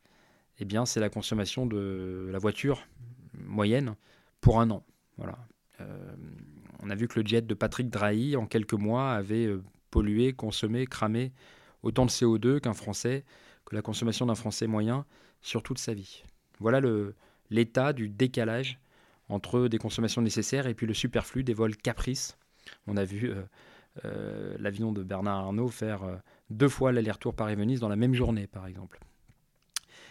eh 0.58 0.64
bien, 0.64 0.86
c'est 0.86 1.00
la 1.00 1.10
consommation 1.10 1.66
de 1.66 2.28
la 2.30 2.38
voiture 2.38 2.86
moyenne 3.34 3.94
pour 4.40 4.60
un 4.60 4.70
an. 4.70 4.86
Voilà. 5.18 5.38
on 6.80 6.88
a 6.88 6.94
vu 6.94 7.08
que 7.08 7.20
le 7.20 7.26
jet 7.26 7.46
de 7.46 7.54
Patrick 7.54 7.90
Drahi, 7.90 8.36
en 8.36 8.46
quelques 8.46 8.74
mois, 8.74 9.12
avait 9.12 9.50
pollué, 9.96 10.34
consommé, 10.34 10.84
cramé 10.84 11.32
autant 11.82 12.04
de 12.04 12.10
CO2 12.10 12.60
qu'un 12.60 12.74
Français, 12.74 13.24
que 13.64 13.74
la 13.74 13.80
consommation 13.80 14.26
d'un 14.26 14.34
Français 14.34 14.66
moyen 14.66 15.06
sur 15.40 15.62
toute 15.62 15.78
sa 15.78 15.94
vie. 15.94 16.22
Voilà 16.58 16.86
l'état 17.48 17.94
du 17.94 18.10
décalage 18.10 18.78
entre 19.30 19.68
des 19.68 19.78
consommations 19.78 20.20
nécessaires 20.20 20.66
et 20.66 20.74
puis 20.74 20.86
le 20.86 20.92
superflu 20.92 21.44
des 21.44 21.54
vols 21.54 21.78
caprices. 21.78 22.36
On 22.86 22.98
a 22.98 23.06
vu 23.06 23.30
euh, 23.30 23.42
euh, 24.04 24.54
l'avion 24.58 24.92
de 24.92 25.02
Bernard 25.02 25.46
Arnault 25.46 25.68
faire 25.68 26.02
euh, 26.02 26.16
deux 26.50 26.68
fois 26.68 26.92
l'aller-retour 26.92 27.34
Paris-Venise 27.34 27.80
dans 27.80 27.88
la 27.88 27.96
même 27.96 28.12
journée, 28.12 28.46
par 28.46 28.66
exemple. 28.66 29.00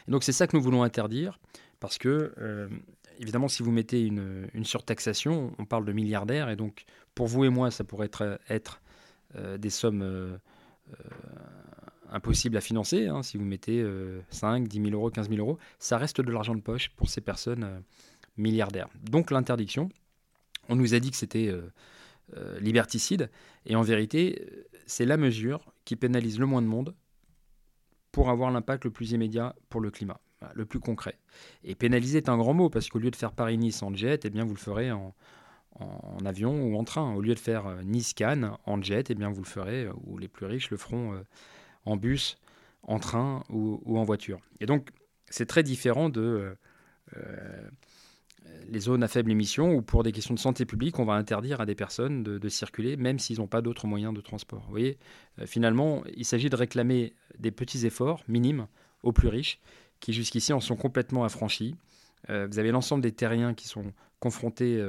Et 0.07 0.11
donc 0.11 0.23
c'est 0.23 0.31
ça 0.31 0.47
que 0.47 0.57
nous 0.57 0.63
voulons 0.63 0.81
interdire, 0.81 1.39
parce 1.79 1.99
que, 1.99 2.33
évidemment, 3.19 3.47
si 3.47 3.61
vous 3.61 3.71
mettez 3.71 4.03
une, 4.03 4.49
surtaxation, 4.63 5.53
on 5.59 5.65
parle 5.65 5.85
de 5.85 5.91
milliardaires, 5.91 6.49
et 6.49 6.55
donc 6.55 6.85
pour 7.13 7.27
vous 7.27 7.45
et 7.45 7.49
moi, 7.49 7.69
ça 7.69 7.83
pourrait 7.83 8.09
être 8.49 8.81
des 9.57 9.69
sommes 9.69 10.39
impossible 12.11 12.57
à 12.57 12.61
financer. 12.61 13.07
Hein, 13.07 13.23
si 13.23 13.37
vous 13.37 13.45
mettez 13.45 13.85
5, 14.29 14.67
10 14.67 14.81
000 14.81 14.91
euros, 14.91 15.09
15 15.09 15.29
000 15.29 15.39
euros, 15.39 15.57
ça 15.79 15.97
reste 15.97 16.21
de 16.21 16.31
l'argent 16.31 16.55
de 16.55 16.61
poche 16.61 16.89
pour 16.95 17.09
ces 17.09 17.21
personnes 17.21 17.63
euh, 17.63 17.79
milliardaires. 18.37 18.89
Donc 19.03 19.31
l'interdiction, 19.31 19.89
on 20.69 20.75
nous 20.75 20.93
a 20.93 20.99
dit 20.99 21.11
que 21.11 21.17
c'était 21.17 21.47
euh, 21.47 21.69
euh, 22.37 22.59
liberticide, 22.59 23.29
et 23.65 23.75
en 23.75 23.81
vérité, 23.81 24.47
c'est 24.85 25.05
la 25.05 25.17
mesure 25.17 25.73
qui 25.83 25.95
pénalise 25.95 26.39
le 26.39 26.45
moins 26.45 26.61
de 26.61 26.67
monde 26.67 26.95
pour 28.11 28.29
avoir 28.29 28.51
l'impact 28.51 28.85
le 28.85 28.91
plus 28.91 29.11
immédiat 29.11 29.55
pour 29.69 29.81
le 29.81 29.91
climat, 29.91 30.19
le 30.53 30.65
plus 30.65 30.79
concret. 30.79 31.19
Et 31.63 31.75
pénaliser 31.75 32.19
est 32.19 32.29
un 32.29 32.37
grand 32.37 32.53
mot, 32.53 32.69
parce 32.69 32.89
qu'au 32.89 32.99
lieu 32.99 33.11
de 33.11 33.15
faire 33.15 33.33
Paris-Nice 33.33 33.83
en 33.83 33.93
jet, 33.93 34.25
eh 34.25 34.29
bien 34.29 34.45
vous 34.45 34.53
le 34.53 34.59
ferez 34.59 34.91
en, 34.91 35.13
en, 35.79 36.25
avion 36.25 36.63
ou 36.63 36.77
en 36.77 36.83
train. 36.83 37.13
Au 37.13 37.21
lieu 37.21 37.33
de 37.33 37.39
faire 37.39 37.83
Nice-Cannes 37.83 38.51
en 38.65 38.81
jet, 38.81 39.09
eh 39.09 39.15
bien 39.15 39.29
vous 39.29 39.41
le 39.41 39.47
ferez, 39.47 39.87
ou 40.05 40.17
les 40.17 40.27
plus 40.27 40.45
riches 40.45 40.69
le 40.69 40.77
feront 40.77 41.21
en 41.85 41.97
bus, 41.97 42.37
en 42.83 42.99
train 42.99 43.43
ou, 43.49 43.97
en 43.97 44.03
voiture. 44.03 44.39
Et 44.59 44.65
donc, 44.65 44.89
c'est 45.29 45.45
très 45.45 45.63
différent 45.63 46.09
de 46.09 46.21
euh, 46.21 46.55
euh, 47.17 47.69
les 48.69 48.79
zones 48.79 49.03
à 49.03 49.07
faible 49.07 49.31
émission 49.31 49.73
où, 49.73 49.81
pour 49.81 50.03
des 50.03 50.11
questions 50.11 50.33
de 50.33 50.39
santé 50.39 50.65
publique, 50.65 50.99
on 50.99 51.05
va 51.05 51.13
interdire 51.13 51.61
à 51.61 51.65
des 51.65 51.75
personnes 51.75 52.23
de, 52.23 52.49
circuler, 52.49 52.95
même 52.95 53.19
s'ils 53.19 53.39
n'ont 53.39 53.47
pas 53.47 53.61
d'autres 53.61 53.87
moyens 53.87 54.13
de 54.13 54.21
transport. 54.21 54.61
Vous 54.65 54.71
voyez, 54.71 54.97
euh, 55.39 55.45
finalement, 55.45 56.03
il 56.15 56.25
s'agit 56.25 56.49
de 56.49 56.55
réclamer 56.55 57.13
des 57.39 57.51
petits 57.51 57.85
efforts 57.85 58.23
minimes 58.27 58.67
aux 59.03 59.11
plus 59.11 59.27
riches, 59.27 59.59
qui 59.99 60.13
jusqu'ici 60.13 60.53
en 60.53 60.59
sont 60.59 60.75
complètement 60.75 61.23
affranchis. 61.23 61.75
vous 62.27 62.59
avez 62.59 62.71
l'ensemble 62.71 63.03
des 63.03 63.11
terriens 63.11 63.53
qui 63.53 63.67
sont 63.67 63.93
confrontés 64.19 64.83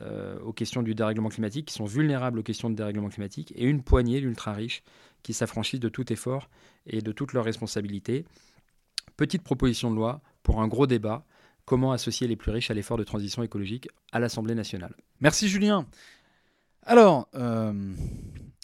aux 0.00 0.52
questions 0.52 0.82
du 0.82 0.94
dérèglement 0.94 1.28
climatique, 1.28 1.66
qui 1.66 1.74
sont 1.74 1.84
vulnérables 1.84 2.38
aux 2.38 2.42
questions 2.42 2.70
de 2.70 2.74
dérèglement 2.74 3.08
climatique, 3.08 3.52
et 3.56 3.64
une 3.64 3.82
poignée 3.82 4.20
d'ultra 4.20 4.52
riches 4.52 4.82
qui 5.22 5.32
s'affranchissent 5.32 5.80
de 5.80 5.88
tout 5.88 6.12
effort 6.12 6.48
et 6.86 7.02
de 7.02 7.12
toutes 7.12 7.32
leurs 7.32 7.44
responsabilités. 7.44 8.24
Petite 9.16 9.42
proposition 9.42 9.90
de 9.90 9.96
loi 9.96 10.20
pour 10.42 10.60
un 10.60 10.68
gros 10.68 10.86
débat, 10.86 11.24
comment 11.64 11.92
associer 11.92 12.28
les 12.28 12.36
plus 12.36 12.52
riches 12.52 12.70
à 12.70 12.74
l'effort 12.74 12.96
de 12.96 13.04
transition 13.04 13.42
écologique 13.42 13.88
à 14.12 14.20
l'Assemblée 14.20 14.54
nationale. 14.54 14.94
Merci 15.20 15.48
Julien. 15.48 15.86
Alors, 16.82 17.28
euh, 17.34 17.92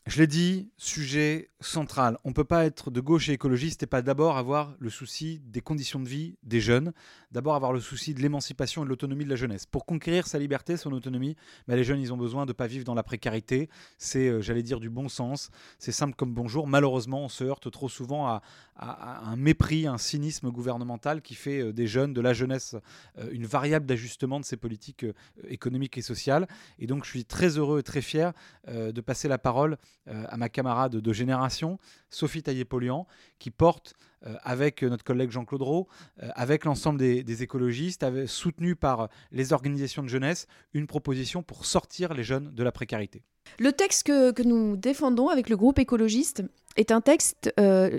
je 0.07 0.19
l'ai 0.19 0.27
dit, 0.27 0.69
sujet 0.77 1.51
central. 1.61 2.19
On 2.25 2.31
ne 2.31 2.35
peut 2.35 2.43
pas 2.43 2.65
être 2.65 2.91
de 2.91 3.01
gauche 3.01 3.29
et 3.29 3.35
écologiste 3.35 3.85
et 3.85 3.87
pas 3.87 4.03
d'abord 4.03 4.37
avoir 4.37 4.75
le 4.81 4.91
souci 4.91 5.41
des 5.47 5.61
conditions 5.61 6.01
de 6.01 6.09
vie 6.09 6.37
des 6.43 6.61
jeunes, 6.61 6.93
d'abord 7.31 7.55
avoir 7.55 7.73
le 7.73 7.79
souci 7.79 8.13
de 8.13 8.21
l'émancipation 8.21 8.83
et 8.83 8.85
de 8.85 8.89
l'autonomie 8.89 9.25
de 9.25 9.31
la 9.31 9.37
jeunesse. 9.37 9.65
Pour 9.65 9.87
conquérir 9.87 10.27
sa 10.27 10.41
liberté, 10.41 10.77
son 10.77 10.91
autonomie, 10.91 11.37
bah, 11.69 11.77
les 11.77 11.85
jeunes, 11.85 12.01
ils 12.01 12.13
ont 12.13 12.17
besoin 12.17 12.47
de 12.47 12.51
ne 12.51 12.53
pas 12.53 12.67
vivre 12.67 12.85
dans 12.85 12.95
la 12.95 13.05
précarité. 13.05 13.69
C'est, 13.97 14.29
euh, 14.29 14.41
j'allais 14.41 14.65
dire, 14.65 14.81
du 14.81 14.91
bon 14.91 15.09
sens. 15.09 15.51
C'est 15.79 15.93
simple 15.93 16.17
comme 16.17 16.35
bonjour. 16.35 16.67
Malheureusement, 16.67 17.23
on 17.23 17.29
se 17.29 17.45
heurte 17.45 17.71
trop 17.71 17.89
souvent 17.89 18.27
à, 18.27 18.43
un 18.77 19.37
mépris, 19.37 19.87
un 19.87 19.99
cynisme 19.99 20.51
gouvernemental 20.51 21.23
qui 21.23 21.37
fait 21.37 21.61
euh, 21.61 21.73
des 21.73 21.87
jeunes, 21.87 22.13
de 22.13 22.21
la 22.21 22.33
jeunesse, 22.33 22.75
euh, 23.19 23.29
une 23.31 23.47
variable 23.47 23.87
d'ajustement 23.87 24.41
de 24.41 24.45
ces 24.45 24.57
politiques 24.57 25.07
économiques 25.47 25.97
et 25.97 26.03
sociales. 26.03 26.49
Et 26.81 26.89
donc, 26.89 27.05
je 27.05 27.11
suis 27.11 27.25
très 27.25 27.57
heureux 27.59 27.79
et 27.79 27.83
très 27.85 28.03
fier 28.03 28.33
de 28.69 29.01
passer 29.01 29.29
la 29.29 29.39
parole 29.39 29.77
à 30.07 30.37
ma 30.37 30.49
camarade 30.49 30.97
de 30.97 31.13
génération, 31.13 31.79
Sophie 32.11 32.43
Taillé-Polian, 32.43 33.07
qui 33.39 33.51
porte 33.51 33.95
euh, 34.27 34.37
avec 34.45 34.83
notre 34.85 35.03
collègue 35.03 35.31
Jean-Claude 35.31 35.63
Rowe, 35.63 35.89
euh, 36.23 36.29
avec 36.37 36.65
l'ensemble 36.65 36.99
des, 36.99 37.43
écologistes, 37.43 38.05
soutenu 38.27 38.77
par 38.77 39.09
les 39.33 39.53
organisations 39.53 40.03
de 40.03 40.09
jeunesse, 40.09 40.47
une 40.75 40.87
proposition 40.87 41.43
pour 41.43 41.67
sortir 41.67 42.15
les 42.15 42.23
jeunes 42.23 42.55
de 42.55 42.63
la 42.63 42.71
précarité. 42.71 43.25
Le 43.59 43.73
texte 43.73 44.05
que, 44.05 44.43
nous 44.43 44.77
défendons 44.77 45.29
avec 45.29 45.49
le 45.49 45.57
groupe 45.57 45.81
écologiste 45.81 46.45
est 46.77 46.93
un 46.93 47.01
texte 47.01 47.53
euh, 47.59 47.99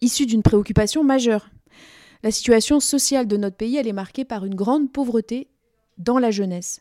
issu 0.00 0.26
d'une 0.26 0.42
préoccupation 0.42 1.02
majeure. 1.02 1.50
La 2.22 2.30
situation 2.30 2.78
sociale 2.78 3.26
de 3.26 3.36
notre 3.36 3.56
pays, 3.56 3.76
elle 3.76 3.88
est 3.88 3.92
marquée 3.92 4.24
par 4.24 4.44
une 4.44 4.54
grande 4.54 4.92
pauvreté 4.92 5.48
dans 5.98 6.18
la 6.18 6.30
jeunesse. 6.30 6.80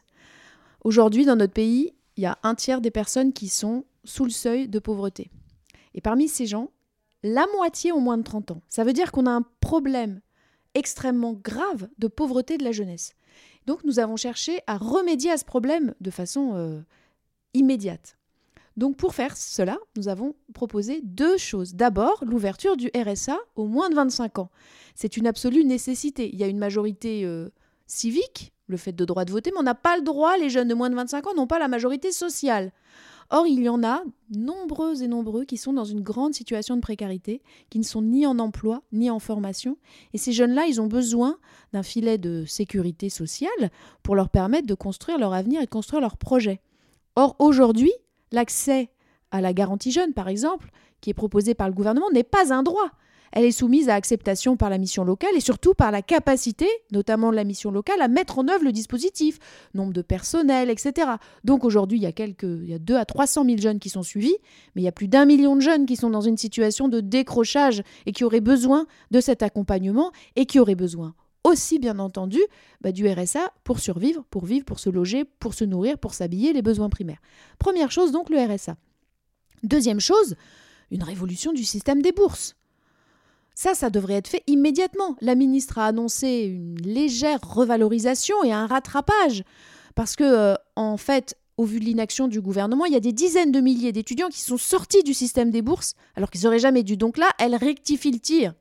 Aujourd'hui, 0.84 1.26
dans 1.26 1.36
notre 1.36 1.54
pays, 1.54 1.94
il 2.18 2.24
y 2.24 2.28
a 2.28 2.38
un 2.44 2.54
tiers 2.54 2.82
des 2.82 2.92
personnes 2.92 3.34
qui 3.34 3.48
sont 3.48 3.86
sous 4.10 4.26
le 4.26 4.32
seuil 4.32 4.68
de 4.68 4.80
pauvreté. 4.80 5.30
Et 5.94 6.02
parmi 6.02 6.28
ces 6.28 6.46
gens, 6.46 6.72
la 7.24 7.46
moitié 7.56 7.92
ont 7.92 8.02
moins 8.02 8.18
de 8.18 8.24
30 8.24 8.52
ans. 8.52 8.62
Ça 8.68 8.84
veut 8.84 8.94
dire 8.94 9.12
qu'on 9.12 9.26
a 9.26 9.32
un 9.32 9.46
problème 9.60 10.22
extrêmement 10.74 11.34
grave 11.34 11.88
de 11.98 12.08
pauvreté 12.08 12.58
de 12.58 12.64
la 12.64 12.72
jeunesse. 12.72 13.14
Donc 13.66 13.84
nous 13.84 14.00
avons 14.00 14.16
cherché 14.16 14.62
à 14.68 14.78
remédier 14.78 15.32
à 15.32 15.38
ce 15.38 15.46
problème 15.46 15.94
de 16.02 16.12
façon 16.12 16.54
euh, 16.56 16.82
immédiate. 17.54 18.18
Donc 18.78 18.98
pour 18.98 19.14
faire 19.14 19.36
cela, 19.36 19.78
nous 19.98 20.08
avons 20.08 20.36
proposé 20.54 21.02
deux 21.04 21.38
choses. 21.38 21.76
D'abord, 21.76 22.24
l'ouverture 22.26 22.78
du 22.78 22.90
RSA 22.96 23.38
aux 23.56 23.68
moins 23.68 23.90
de 23.90 23.96
25 23.96 24.40
ans. 24.40 24.50
C'est 24.96 25.18
une 25.18 25.28
absolue 25.28 25.66
nécessité. 25.66 26.30
Il 26.32 26.40
y 26.40 26.44
a 26.44 26.48
une 26.48 26.58
majorité 26.58 27.26
euh, 27.26 27.50
civique, 27.88 28.54
le 28.68 28.78
fait 28.78 28.94
de 28.94 29.06
droit 29.06 29.26
de 29.26 29.32
voter, 29.32 29.52
mais 29.52 29.60
on 29.60 29.64
n'a 29.64 29.76
pas 29.76 29.98
le 29.98 30.04
droit, 30.04 30.38
les 30.38 30.50
jeunes 30.50 30.68
de 30.68 30.74
moins 30.74 30.90
de 30.90 30.96
25 30.96 31.28
ans 31.28 31.34
n'ont 31.36 31.48
pas 31.48 31.60
la 31.60 31.68
majorité 31.68 32.12
sociale. 32.12 32.72
Or, 33.32 33.46
il 33.46 33.60
y 33.60 33.70
en 33.70 33.84
a 33.84 34.02
nombreux 34.32 35.04
et 35.04 35.08
nombreux 35.08 35.46
qui 35.46 35.58
sont 35.58 35.74
dans 35.74 35.84
une 35.84 36.02
grande 36.02 36.34
situation 36.34 36.76
de 36.76 36.82
précarité, 36.82 37.44
qui 37.70 37.78
ne 37.78 37.84
sont 37.84 38.02
ni 38.02 38.26
en 38.26 38.40
emploi, 38.40 38.82
ni 38.92 39.12
en 39.12 39.20
formation. 39.20 39.78
Et 40.14 40.18
ces 40.18 40.32
jeunes-là, 40.32 40.66
ils 40.66 40.82
ont 40.82 40.88
besoin 40.88 41.38
d'un 41.72 41.84
filet 41.84 42.18
de 42.18 42.46
sécurité 42.46 43.10
sociale 43.10 43.72
pour 44.02 44.16
leur 44.16 44.30
permettre 44.30 44.66
de 44.66 44.74
construire 44.74 45.20
leur 45.20 45.34
avenir 45.34 45.62
et 45.62 45.66
de 45.66 45.70
construire 45.70 46.02
leur 46.02 46.18
projet. 46.18 46.60
Or, 47.16 47.36
aujourd'hui, 47.38 47.92
l'accès 48.32 48.90
à 49.30 49.42
la 49.42 49.54
garantie 49.54 49.92
jeune, 49.92 50.14
par 50.14 50.28
exemple, 50.28 50.72
qui 51.00 51.12
est 51.12 51.14
proposé 51.14 51.54
par 51.54 51.68
le 51.68 51.76
gouvernement, 51.76 52.10
n'est 52.12 52.24
pas 52.24 52.52
un 52.52 52.64
droit 52.64 52.90
elle 53.32 53.46
est 53.46 53.52
soumise 53.52 53.90
à 53.90 53.96
acceptation 53.96 54.58
par 54.58 54.70
la 54.70 54.78
mission 54.78 55.04
locale 55.04 55.36
et 55.36 55.40
surtout 55.40 55.74
par 55.74 55.92
la 55.92 56.02
capacité, 56.02 56.68
notamment 56.92 57.32
de 57.32 57.36
la 57.36 57.44
mission 57.44 57.72
locale, 57.72 58.02
à 58.02 58.08
mettre 58.08 58.40
en 58.40 58.48
œuvre 58.48 58.64
le 58.64 58.72
dispositif, 58.72 59.40
nombre 59.74 59.94
de 59.94 60.02
personnel, 60.02 60.70
etc. 60.70 61.12
Donc 61.44 61.64
aujourd'hui, 61.64 62.00
il 62.00 62.04
y 62.04 62.08
a 62.08 62.12
quelques, 62.12 62.44
il 62.44 62.70
y 62.70 62.74
a 62.74 62.80
2 62.80 62.96
à 62.96 63.06
300 63.06 63.46
000 63.46 63.58
jeunes 63.58 63.80
qui 63.80 63.90
sont 63.90 64.04
suivis, 64.04 64.36
mais 64.76 64.82
il 64.82 64.86
y 64.86 64.90
a 64.90 64.92
plus 64.92 65.08
d'un 65.08 65.26
million 65.26 65.56
de 65.56 65.62
jeunes 65.62 65.86
qui 65.86 65.96
sont 65.96 66.10
dans 66.10 66.22
une 66.22 66.38
situation 66.38 66.88
de 66.88 67.00
décrochage 67.00 67.84
et 68.06 68.12
qui 68.12 68.24
auraient 68.24 68.42
besoin 68.42 68.88
de 69.12 69.22
cet 69.22 69.44
accompagnement 69.44 70.12
et 70.36 70.46
qui 70.46 70.60
auraient 70.60 70.76
besoin 70.76 71.14
aussi 71.44 71.80
bien 71.80 72.00
entendu 72.00 72.40
bah, 72.82 72.92
du 72.92 73.08
RSA 73.08 73.54
pour 73.64 73.80
survivre, 73.80 74.24
pour 74.30 74.46
vivre, 74.46 74.66
pour 74.66 74.80
se 74.80 74.90
loger, 74.90 75.26
pour 75.26 75.54
se 75.54 75.64
nourrir, 75.64 75.98
pour 75.98 76.14
s'habiller, 76.14 76.54
les 76.54 76.62
besoins 76.62 76.90
primaires. 76.90 77.22
Première 77.58 77.92
chose 77.92 78.12
donc 78.12 78.30
le 78.30 78.38
RSA. 78.38 78.76
Deuxième 79.64 80.00
chose, 80.00 80.36
une 80.92 81.04
révolution 81.04 81.54
du 81.54 81.64
système 81.64 82.02
des 82.02 82.12
bourses. 82.12 82.56
Ça, 83.62 83.76
ça 83.76 83.90
devrait 83.90 84.14
être 84.14 84.30
fait 84.30 84.44
immédiatement. 84.48 85.18
La 85.20 85.36
ministre 85.36 85.80
a 85.80 85.88
annoncé 85.88 86.46
une 86.46 86.78
légère 86.82 87.42
revalorisation 87.44 88.42
et 88.46 88.54
un 88.54 88.68
rattrapage. 88.68 89.44
Parce 89.96 90.16
que, 90.16 90.24
euh, 90.24 90.56
en 90.78 90.96
fait, 90.96 91.36
au 91.58 91.66
vu 91.66 91.82
de 91.82 91.84
l'inaction 91.84 92.30
du 92.30 92.40
gouvernement, 92.40 92.86
il 92.86 92.94
y 92.94 92.96
a 92.96 93.02
des 93.02 93.12
dizaines 93.12 93.52
de 93.52 93.60
milliers 93.60 93.92
d'étudiants 93.92 94.30
qui 94.30 94.40
sont 94.40 94.56
sortis 94.56 95.04
du 95.04 95.14
système 95.14 95.52
des 95.52 95.62
bourses 95.62 95.96
alors 96.16 96.32
qu'ils 96.32 96.44
n'auraient 96.44 96.58
jamais 96.58 96.84
dû. 96.84 96.96
Donc 96.96 97.18
là, 97.18 97.28
elle 97.38 97.54
rectifie 97.54 98.12
le 98.12 98.20
tir. 98.20 98.54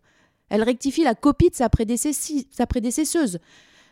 Elle 0.48 0.64
rectifie 0.64 1.04
la 1.04 1.14
copie 1.14 1.50
de 1.50 1.54
sa, 1.54 1.68
sa 2.50 2.66
prédécesseuse. 2.66 3.38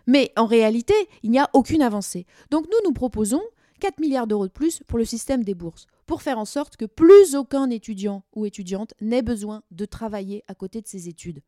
Mais 0.08 0.32
en 0.34 0.46
réalité, 0.46 0.94
il 1.22 1.30
n'y 1.30 1.38
a 1.38 1.48
aucune 1.52 1.82
avancée. 1.82 2.26
Donc 2.50 2.64
nous, 2.64 2.78
nous 2.84 2.92
proposons 2.92 3.42
4 3.80 4.00
milliards 4.00 4.26
d'euros 4.26 4.46
de 4.46 4.52
plus 4.52 4.82
pour 4.86 4.98
le 4.98 5.04
système 5.04 5.44
des 5.44 5.54
bourses 5.54 5.86
pour 6.06 6.22
faire 6.22 6.38
en 6.38 6.44
sorte 6.44 6.76
que 6.76 6.84
plus 6.84 7.34
aucun 7.34 7.68
étudiant 7.70 8.24
ou 8.34 8.46
étudiante 8.46 8.94
n'ait 9.00 9.22
besoin 9.22 9.62
de 9.70 9.84
travailler 9.84 10.44
à 10.48 10.54
côté 10.54 10.80
de 10.80 10.86
ses 10.86 11.08
études. 11.08 11.42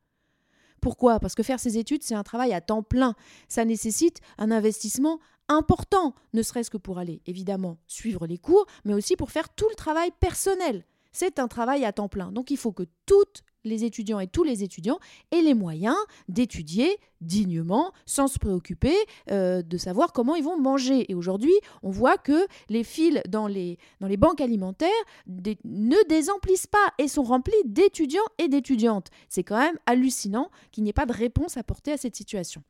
Pourquoi? 0.81 1.19
Parce 1.19 1.35
que 1.35 1.43
faire 1.43 1.59
ses 1.59 1.77
études, 1.77 2.03
c'est 2.03 2.15
un 2.15 2.23
travail 2.23 2.53
à 2.53 2.61
temps 2.61 2.83
plein. 2.83 3.15
Ça 3.47 3.65
nécessite 3.65 4.19
un 4.37 4.51
investissement 4.51 5.19
important, 5.47 6.13
ne 6.33 6.41
serait-ce 6.43 6.69
que 6.69 6.77
pour 6.77 6.99
aller 6.99 7.21
évidemment 7.25 7.77
suivre 7.87 8.27
les 8.27 8.37
cours, 8.37 8.65
mais 8.85 8.93
aussi 8.93 9.15
pour 9.15 9.31
faire 9.31 9.49
tout 9.49 9.67
le 9.69 9.75
travail 9.75 10.11
personnel. 10.19 10.85
C'est 11.11 11.39
un 11.39 11.47
travail 11.47 11.85
à 11.85 11.91
temps 11.91 12.07
plein. 12.07 12.31
Donc 12.31 12.51
il 12.51 12.57
faut 12.57 12.71
que 12.71 12.83
toutes 13.05 13.41
les 13.63 13.83
étudiants 13.83 14.19
et 14.19 14.27
tous 14.27 14.43
les 14.43 14.63
étudiants 14.63 14.99
aient 15.31 15.41
les 15.41 15.53
moyens 15.53 15.97
d'étudier 16.27 16.97
dignement, 17.21 17.91
sans 18.05 18.27
se 18.27 18.39
préoccuper 18.39 18.95
euh, 19.29 19.61
de 19.61 19.77
savoir 19.77 20.13
comment 20.13 20.35
ils 20.35 20.43
vont 20.43 20.57
manger. 20.57 21.11
Et 21.11 21.15
aujourd'hui, 21.15 21.53
on 21.83 21.89
voit 21.89 22.17
que 22.17 22.47
les 22.69 22.83
fils 22.83 23.19
dans 23.27 23.47
les, 23.47 23.77
dans 23.99 24.07
les 24.07 24.17
banques 24.17 24.41
alimentaires 24.41 24.89
ne 25.27 26.07
désemplissent 26.07 26.67
pas 26.67 26.93
et 26.97 27.07
sont 27.07 27.23
remplis 27.23 27.53
d'étudiants 27.65 28.21
et 28.37 28.47
d'étudiantes. 28.47 29.09
C'est 29.27 29.43
quand 29.43 29.59
même 29.59 29.77
hallucinant 29.85 30.49
qu'il 30.71 30.83
n'y 30.83 30.89
ait 30.91 30.93
pas 30.93 31.05
de 31.05 31.13
réponse 31.13 31.57
apportée 31.57 31.91
à 31.91 31.97
cette 31.97 32.15
situation. 32.15 32.63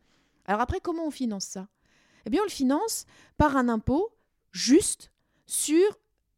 Alors 0.45 0.61
après, 0.61 0.79
comment 0.79 1.05
on 1.05 1.11
finance 1.11 1.45
ça? 1.45 1.67
Eh 2.25 2.29
bien, 2.29 2.41
on 2.41 2.45
le 2.45 2.49
finance 2.49 3.05
par 3.37 3.55
un 3.55 3.69
impôt 3.69 4.09
juste 4.51 5.11
sur 5.45 5.85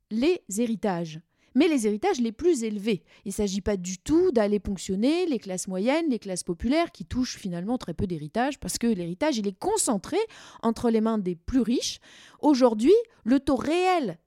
les 0.09 0.43
héritages 0.57 1.21
mais 1.55 1.67
les 1.67 1.87
héritages 1.87 2.19
les 2.19 2.31
plus 2.31 2.63
élevés. 2.63 3.03
Il 3.25 3.29
ne 3.29 3.33
s'agit 3.33 3.61
pas 3.61 3.77
du 3.77 3.97
tout 3.97 4.31
d'aller 4.31 4.59
ponctionner 4.59 5.25
les 5.25 5.39
classes 5.39 5.67
moyennes, 5.67 6.09
les 6.09 6.19
classes 6.19 6.43
populaires, 6.43 6.91
qui 6.91 7.05
touchent 7.05 7.37
finalement 7.37 7.77
très 7.77 7.93
peu 7.93 8.07
d'héritage, 8.07 8.59
parce 8.59 8.77
que 8.77 8.87
l'héritage, 8.87 9.37
il 9.37 9.47
est 9.47 9.57
concentré 9.57 10.17
entre 10.61 10.89
les 10.89 11.01
mains 11.01 11.17
des 11.17 11.35
plus 11.35 11.61
riches. 11.61 11.99
Aujourd'hui, 12.39 12.93
le 13.23 13.39
taux 13.39 13.55
réel 13.55 14.17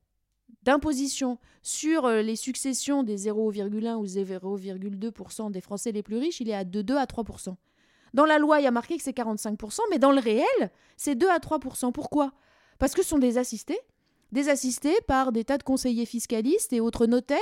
d'imposition 0.62 1.38
sur 1.62 2.06
euh, 2.06 2.22
les 2.22 2.36
successions 2.36 3.02
des 3.02 3.28
0,1 3.28 3.94
ou 3.96 4.06
0,2% 4.06 5.50
des 5.50 5.60
Français 5.60 5.92
les 5.92 6.02
plus 6.02 6.16
riches, 6.16 6.40
il 6.40 6.50
est 6.50 6.64
de 6.64 6.82
2 6.82 6.96
à 6.96 7.04
3%. 7.04 7.54
Dans 8.14 8.24
la 8.24 8.38
loi, 8.38 8.60
il 8.60 8.64
y 8.64 8.66
a 8.66 8.70
marqué 8.70 8.96
que 8.96 9.02
c'est 9.02 9.16
45%, 9.16 9.80
mais 9.90 9.98
dans 9.98 10.12
le 10.12 10.20
réel, 10.20 10.70
c'est 10.96 11.16
2 11.16 11.28
à 11.28 11.38
3%. 11.38 11.92
Pourquoi? 11.92 12.32
Parce 12.78 12.94
que 12.94 13.02
ce 13.02 13.08
sont 13.08 13.18
des 13.18 13.38
assistés 13.38 13.78
des 14.34 14.50
assistés 14.50 14.96
par 15.06 15.32
des 15.32 15.44
tas 15.44 15.56
de 15.56 15.62
conseillers 15.62 16.04
fiscalistes 16.04 16.72
et 16.72 16.80
autres 16.80 17.06
notaires 17.06 17.38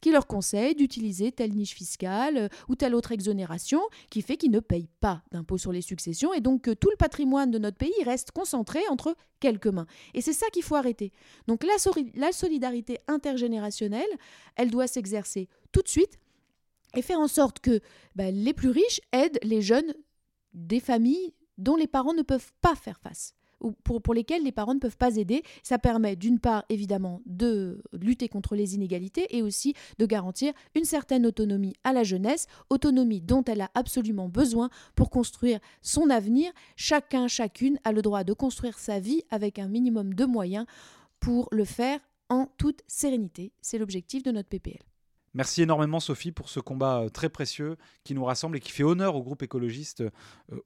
qui 0.00 0.10
leur 0.12 0.26
conseillent 0.26 0.76
d'utiliser 0.76 1.32
telle 1.32 1.52
niche 1.52 1.74
fiscale 1.74 2.36
euh, 2.38 2.48
ou 2.68 2.76
telle 2.76 2.94
autre 2.94 3.12
exonération 3.12 3.80
qui 4.08 4.22
fait 4.22 4.38
qu'ils 4.38 4.52
ne 4.52 4.60
payent 4.60 4.88
pas 5.00 5.22
d'impôt 5.32 5.58
sur 5.58 5.72
les 5.72 5.82
successions 5.82 6.32
et 6.32 6.40
donc 6.40 6.62
que 6.62 6.70
tout 6.70 6.88
le 6.88 6.96
patrimoine 6.96 7.50
de 7.50 7.58
notre 7.58 7.76
pays 7.76 8.02
reste 8.04 8.30
concentré 8.30 8.80
entre 8.88 9.16
quelques 9.40 9.66
mains. 9.66 9.86
Et 10.14 10.22
c'est 10.22 10.32
ça 10.32 10.46
qu'il 10.52 10.62
faut 10.62 10.76
arrêter. 10.76 11.12
Donc 11.48 11.64
la, 11.64 12.32
solidarité 12.32 12.98
intergénérationnelle, 13.08 14.06
elle 14.54 14.70
doit 14.70 14.86
s'exercer 14.86 15.48
tout 15.72 15.82
de 15.82 15.88
suite 15.88 16.18
et 16.94 17.02
faire 17.02 17.18
en 17.18 17.28
sorte 17.28 17.58
que 17.58 17.80
bah, 18.14 18.30
les 18.30 18.54
plus 18.54 18.70
riches 18.70 19.00
aident 19.12 19.40
les 19.42 19.62
jeunes 19.62 19.92
des 20.54 20.80
familles 20.80 21.34
dont 21.58 21.76
les 21.76 21.88
parents 21.88 22.14
ne 22.14 22.22
peuvent 22.22 22.52
pas 22.60 22.76
faire 22.76 23.00
face 23.00 23.34
pour, 23.84 24.14
lesquels 24.14 24.42
les 24.42 24.52
parents 24.52 24.74
ne 24.74 24.80
peuvent 24.80 24.96
pas 24.96 25.16
aider. 25.16 25.42
Ça 25.62 25.78
permet 25.78 26.16
d'une 26.16 26.38
part 26.38 26.64
évidemment 26.68 27.20
de 27.26 27.82
lutter 27.92 28.28
contre 28.28 28.54
les 28.54 28.74
inégalités 28.74 29.26
et 29.36 29.42
aussi 29.42 29.74
de 29.98 30.06
garantir 30.06 30.52
une 30.74 30.84
certaine 30.84 31.26
autonomie 31.26 31.74
à 31.84 31.92
la 31.92 32.04
jeunesse, 32.04 32.46
autonomie 32.70 33.20
dont 33.20 33.44
elle 33.44 33.60
a 33.60 33.70
absolument 33.74 34.28
besoin 34.28 34.70
pour 34.94 35.10
construire 35.10 35.60
son 35.82 36.10
avenir. 36.10 36.52
Chacun, 36.76 37.28
chacune 37.28 37.78
a 37.84 37.92
le 37.92 38.02
droit 38.02 38.24
de 38.24 38.32
construire 38.32 38.78
sa 38.78 38.98
vie 39.00 39.22
avec 39.30 39.58
un 39.58 39.68
minimum 39.68 40.14
de 40.14 40.24
moyens 40.24 40.66
pour 41.20 41.48
le 41.52 41.64
faire 41.64 42.00
en 42.28 42.46
toute 42.58 42.82
sérénité. 42.86 43.52
C'est 43.60 43.78
l'objectif 43.78 44.22
de 44.22 44.30
notre 44.30 44.48
PPL. 44.48 44.82
Merci 45.36 45.60
énormément 45.60 46.00
Sophie 46.00 46.32
pour 46.32 46.48
ce 46.48 46.60
combat 46.60 47.02
euh, 47.02 47.08
très 47.10 47.28
précieux 47.28 47.76
qui 48.04 48.14
nous 48.14 48.24
rassemble 48.24 48.56
et 48.56 48.60
qui 48.60 48.72
fait 48.72 48.84
honneur 48.84 49.16
au 49.16 49.22
groupe 49.22 49.42
écologiste 49.42 50.00
euh, 50.00 50.10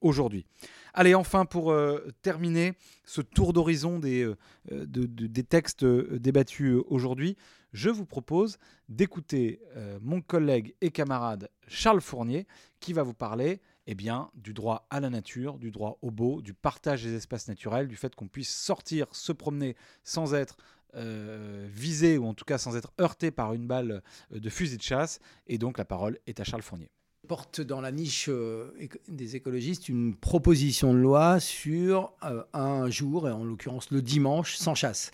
aujourd'hui. 0.00 0.46
Allez, 0.94 1.12
enfin 1.16 1.44
pour 1.44 1.72
euh, 1.72 2.06
terminer 2.22 2.74
ce 3.04 3.20
tour 3.20 3.52
d'horizon 3.52 3.98
des, 3.98 4.32
des 4.70 5.42
textes 5.42 5.84
débattus 5.84 6.76
aujourd'hui, 6.86 7.36
je 7.72 7.90
vous 7.90 8.06
propose 8.06 8.58
d'écouter 8.88 9.60
mon 10.00 10.20
collègue 10.20 10.76
et 10.80 10.90
camarade 10.92 11.50
Charles 11.66 12.00
Fournier 12.00 12.46
qui 12.78 12.92
va 12.92 13.02
vous 13.02 13.14
parler 13.14 13.60
eh 13.86 13.94
bien, 13.96 14.30
du 14.34 14.54
droit 14.54 14.86
à 14.90 15.00
la 15.00 15.10
nature, 15.10 15.58
du 15.58 15.72
droit 15.72 15.98
au 16.02 16.12
beau, 16.12 16.42
du 16.42 16.54
partage 16.54 17.02
des 17.02 17.14
espaces 17.14 17.48
naturels, 17.48 17.88
du 17.88 17.96
fait 17.96 18.14
qu'on 18.14 18.28
puisse 18.28 18.54
sortir, 18.54 19.06
se 19.10 19.32
promener 19.32 19.76
sans 20.04 20.34
être 20.34 20.56
euh, 20.96 21.68
visé 21.70 22.18
ou 22.18 22.26
en 22.26 22.34
tout 22.34 22.44
cas 22.44 22.58
sans 22.58 22.76
être 22.76 22.92
heurté 23.00 23.30
par 23.30 23.54
une 23.54 23.66
balle 23.66 24.02
euh, 24.32 24.40
de 24.40 24.50
fusil 24.50 24.76
de 24.76 24.82
chasse. 24.82 25.20
Et 25.46 25.56
donc 25.56 25.78
la 25.78 25.84
parole 25.84 26.18
est 26.26 26.40
à 26.40 26.44
Charles 26.44 26.62
Fournier 26.62 26.90
porte 27.28 27.60
dans 27.60 27.80
la 27.80 27.92
niche 27.92 28.26
euh, 28.28 28.72
des 29.06 29.36
écologistes 29.36 29.88
une 29.88 30.16
proposition 30.16 30.92
de 30.92 30.98
loi 30.98 31.38
sur 31.38 32.12
un 32.52 32.90
jour, 32.90 33.28
et 33.28 33.30
en 33.30 33.44
l'occurrence 33.44 33.92
le 33.92 34.02
dimanche, 34.02 34.56
sans 34.56 34.74
chasse. 34.74 35.12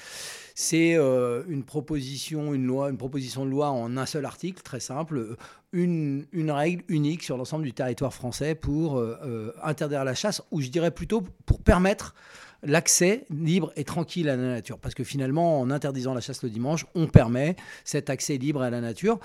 C'est 0.55 0.95
une 0.95 1.63
proposition, 1.63 2.55
une 2.55 2.65
loi, 2.65 2.89
une 2.89 2.97
proposition 2.97 3.45
de 3.45 3.51
loi 3.51 3.69
en 3.69 3.99
un 3.99 4.07
seul 4.07 4.25
article, 4.25 4.63
très 4.63 4.81
simple, 4.81 5.37
une 5.73 6.51
règle 6.51 6.85
unique 6.89 7.23
sur 7.23 7.37
l'ensemble 7.37 7.65
du 7.65 7.75
territoire 7.75 8.15
français 8.15 8.55
pour 8.55 9.05
interdire 9.63 10.03
la 10.03 10.15
chasse, 10.15 10.41
ou 10.51 10.63
je 10.63 10.69
dirais 10.69 10.93
plutôt 10.93 11.23
pour 11.45 11.61
permettre 11.61 12.15
l'accès 12.63 13.27
libre 13.31 13.73
et 13.77 13.85
tranquille 13.85 14.29
à 14.29 14.37
la 14.37 14.49
nature. 14.49 14.79
Parce 14.79 14.95
que 14.95 15.05
finalement, 15.05 15.61
en 15.61 15.71
interdisant 15.71 16.15
la 16.15 16.21
chasse 16.21 16.43
le 16.43 16.51
dimanche, 16.51 16.87
on 16.95 17.07
permet 17.07 17.57
cet 17.85 18.11
accès 18.11 18.37
libre 18.37 18.63
à 18.63 18.71
la 18.71 18.81
nature. 18.81 19.19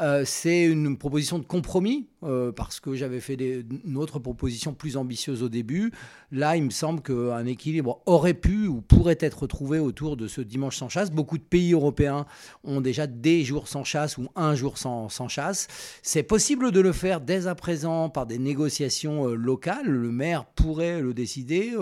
Euh, 0.00 0.22
c'est 0.24 0.64
une 0.64 0.96
proposition 0.96 1.38
de 1.38 1.44
compromis, 1.44 2.08
euh, 2.22 2.52
parce 2.52 2.80
que 2.80 2.94
j'avais 2.94 3.20
fait 3.20 3.36
des, 3.36 3.64
une 3.84 3.96
autre 3.96 4.18
proposition 4.18 4.74
plus 4.74 4.96
ambitieuse 4.96 5.42
au 5.42 5.48
début. 5.48 5.92
Là, 6.32 6.56
il 6.56 6.64
me 6.64 6.70
semble 6.70 7.00
qu'un 7.00 7.46
équilibre 7.46 8.00
aurait 8.06 8.34
pu 8.34 8.66
ou 8.66 8.80
pourrait 8.80 9.18
être 9.20 9.46
trouvé 9.46 9.78
autour 9.78 10.16
de 10.16 10.26
ce 10.26 10.40
dimanche 10.40 10.76
sans 10.76 10.88
chasse. 10.88 11.10
Beaucoup 11.10 11.38
de 11.38 11.42
pays 11.42 11.72
européens 11.72 12.26
ont 12.64 12.80
déjà 12.80 13.06
des 13.06 13.44
jours 13.44 13.68
sans 13.68 13.84
chasse 13.84 14.18
ou 14.18 14.28
un 14.36 14.54
jour 14.54 14.78
sans, 14.78 15.08
chasse. 15.28 15.68
C'est 16.02 16.22
possible 16.22 16.72
de 16.72 16.80
le 16.80 16.92
faire 16.92 17.20
dès 17.20 17.46
à 17.46 17.54
présent 17.54 18.08
par 18.08 18.26
des 18.26 18.38
négociations 18.38 19.28
euh, 19.28 19.34
locales. 19.34 19.86
Le 19.86 20.10
maire 20.10 20.44
pourrait 20.46 21.00
le 21.00 21.14
décider. 21.14 21.72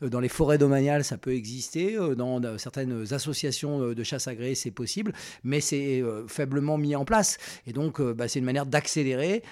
dans 0.00 0.20
les 0.20 0.28
forêts 0.28 0.47
domaniale, 0.56 1.04
ça 1.04 1.18
peut 1.18 1.34
exister. 1.34 1.96
Euh, 1.96 2.14
dans 2.14 2.40
certaines 2.58 3.12
associations 3.12 3.82
euh, 3.82 3.94
de 3.94 4.02
chasse 4.02 4.28
agréées, 4.28 4.54
c'est 4.54 4.70
possible, 4.70 5.12
mais 5.44 5.60
c'est 5.60 6.00
euh, 6.00 6.26
faiblement 6.26 6.78
mis 6.78 6.96
en 6.96 7.04
place. 7.04 7.36
Et 7.66 7.72
donc, 7.72 8.00
bah, 8.00 8.28
c'est 8.28 8.38
une 8.38 8.44
manière 8.44 8.66
d'accélérer 8.66 9.42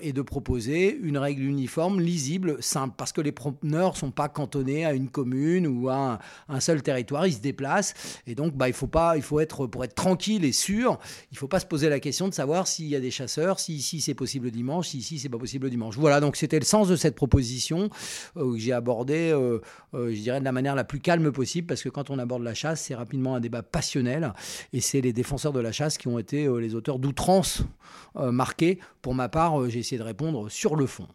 et 0.00 0.12
de 0.12 0.22
proposer 0.22 0.98
une 1.02 1.16
règle 1.16 1.42
uniforme, 1.42 2.00
lisible, 2.00 2.56
simple, 2.60 2.94
parce 2.96 3.12
que 3.12 3.20
les 3.20 3.32
promeneurs 3.32 3.96
sont 3.96 4.10
pas 4.10 4.28
cantonnés 4.28 4.84
à 4.84 4.92
une 4.92 5.08
commune 5.08 5.66
ou 5.66 5.88
à 5.88 6.18
un, 6.48 6.60
seul 6.60 6.82
territoire, 6.82 7.26
ils 7.26 7.34
se 7.34 7.40
déplacent. 7.40 7.94
Et 8.26 8.34
donc, 8.34 8.54
bah, 8.54 8.68
il 8.68 8.74
faut 8.74 8.86
pas, 8.86 9.16
il 9.16 9.22
faut 9.22 9.40
être 9.40 9.66
pour 9.66 9.84
être 9.84 9.94
tranquille 9.94 10.44
et 10.44 10.52
sûr, 10.52 10.98
il 11.30 11.38
faut 11.38 11.48
pas 11.48 11.60
se 11.60 11.66
poser 11.66 11.88
la 11.88 12.00
question 12.00 12.28
de 12.28 12.34
savoir 12.34 12.66
s'il 12.66 12.88
y 12.88 12.96
a 12.96 13.00
des 13.00 13.10
chasseurs, 13.10 13.60
si 13.60 13.74
ici 13.74 14.00
c'est 14.00 14.14
possible 14.14 14.46
le 14.46 14.50
dimanche, 14.50 14.88
si 14.88 14.98
ici 14.98 15.18
c'est 15.18 15.28
pas 15.28 15.38
possible 15.38 15.64
le 15.64 15.70
dimanche. 15.70 15.96
Voilà, 15.96 16.20
donc 16.20 16.36
c'était 16.36 16.58
le 16.58 16.64
sens 16.64 16.88
de 16.88 16.96
cette 16.96 17.14
proposition 17.14 17.88
que 18.34 18.56
j'ai 18.56 18.72
abordé, 18.72 19.30
je 19.94 20.20
dirais 20.20 20.40
de 20.42 20.44
la 20.44 20.52
manière 20.52 20.74
la 20.74 20.84
plus 20.84 21.00
calme 21.00 21.32
possible, 21.32 21.66
parce 21.66 21.82
que 21.82 21.88
quand 21.88 22.10
on 22.10 22.18
aborde 22.18 22.42
la 22.42 22.54
chasse, 22.54 22.82
c'est 22.82 22.94
rapidement 22.94 23.34
un 23.34 23.40
débat 23.40 23.62
passionnel, 23.62 24.32
et 24.72 24.80
c'est 24.80 25.00
les 25.00 25.12
défenseurs 25.12 25.52
de 25.52 25.60
la 25.60 25.72
chasse 25.72 25.96
qui 25.96 26.08
ont 26.08 26.18
été 26.18 26.44
euh, 26.44 26.58
les 26.58 26.74
auteurs 26.74 26.98
d'outrances 26.98 27.62
euh, 28.16 28.32
marquées. 28.32 28.78
Pour 29.00 29.14
ma 29.14 29.28
part, 29.28 29.60
euh, 29.60 29.68
j'ai 29.68 29.78
essayé 29.78 29.98
de 29.98 30.04
répondre 30.04 30.50
sur 30.50 30.76
le 30.76 30.86
fond. 30.86 31.08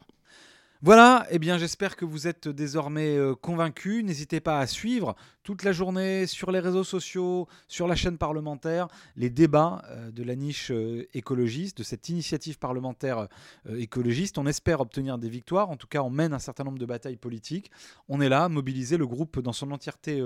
Voilà, 0.83 1.25
eh 1.31 1.39
bien 1.39 1.57
j'espère 1.57 1.95
que 1.95 2.05
vous 2.05 2.27
êtes 2.27 2.47
désormais 2.47 3.17
euh, 3.17 3.33
convaincus. 3.33 4.03
N'hésitez 4.03 4.39
pas 4.39 4.59
à 4.59 4.67
suivre 4.67 5.15
toute 5.41 5.63
la 5.63 5.71
journée 5.71 6.27
sur 6.27 6.51
les 6.51 6.59
réseaux 6.59 6.83
sociaux, 6.83 7.47
sur 7.67 7.87
la 7.87 7.95
chaîne 7.95 8.19
parlementaire, 8.19 8.87
les 9.15 9.31
débats 9.31 9.81
euh, 9.89 10.11
de 10.11 10.21
la 10.21 10.35
niche 10.35 10.69
euh, 10.69 11.07
écologiste, 11.15 11.79
de 11.79 11.83
cette 11.83 12.09
initiative 12.09 12.59
parlementaire 12.59 13.27
écologiste. 13.67 14.37
On 14.37 14.45
espère 14.45 14.79
obtenir 14.79 15.17
des 15.17 15.29
victoires, 15.29 15.71
en 15.71 15.77
tout 15.77 15.87
cas 15.87 16.03
on 16.03 16.11
mène 16.11 16.31
un 16.31 16.39
certain 16.39 16.63
nombre 16.63 16.77
de 16.77 16.85
batailles 16.85 17.17
politiques. 17.17 17.71
On 18.07 18.21
est 18.21 18.29
là, 18.29 18.47
mobiliser 18.47 18.97
le 18.97 19.07
groupe 19.07 19.39
dans 19.39 19.53
son 19.53 19.71
entièreté 19.71 20.23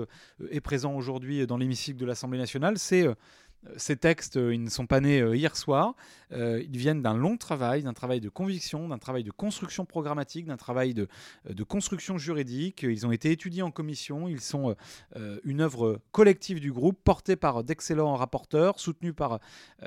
est 0.50 0.60
présent 0.60 0.94
aujourd'hui 0.94 1.46
dans 1.46 1.56
l'hémicycle 1.56 1.98
de 1.98 2.04
l'Assemblée 2.04 2.38
nationale. 2.38 2.78
C'est 2.78 3.08
ces 3.76 3.96
textes, 3.96 4.36
euh, 4.36 4.54
ils 4.54 4.62
ne 4.62 4.68
sont 4.68 4.86
pas 4.86 5.00
nés 5.00 5.20
euh, 5.20 5.36
hier 5.36 5.56
soir. 5.56 5.94
Euh, 6.32 6.62
ils 6.68 6.78
viennent 6.78 7.02
d'un 7.02 7.14
long 7.14 7.36
travail, 7.36 7.82
d'un 7.82 7.92
travail 7.92 8.20
de 8.20 8.28
conviction, 8.28 8.88
d'un 8.88 8.98
travail 8.98 9.22
de 9.22 9.30
construction 9.30 9.84
programmatique, 9.84 10.46
d'un 10.46 10.56
travail 10.56 10.94
de, 10.94 11.08
construction 11.64 12.18
juridique. 12.18 12.82
Ils 12.82 13.06
ont 13.06 13.12
été 13.12 13.30
étudiés 13.30 13.62
en 13.62 13.70
commission. 13.70 14.28
Ils 14.28 14.40
sont 14.40 14.74
une 15.44 15.60
œuvre 15.60 16.00
collective 16.10 16.60
du 16.60 16.72
groupe, 16.72 16.98
portée 17.04 17.36
par 17.36 17.64
d'excellents 17.64 18.14
rapporteurs, 18.16 18.80
soutenus 18.80 19.14
par 19.14 19.40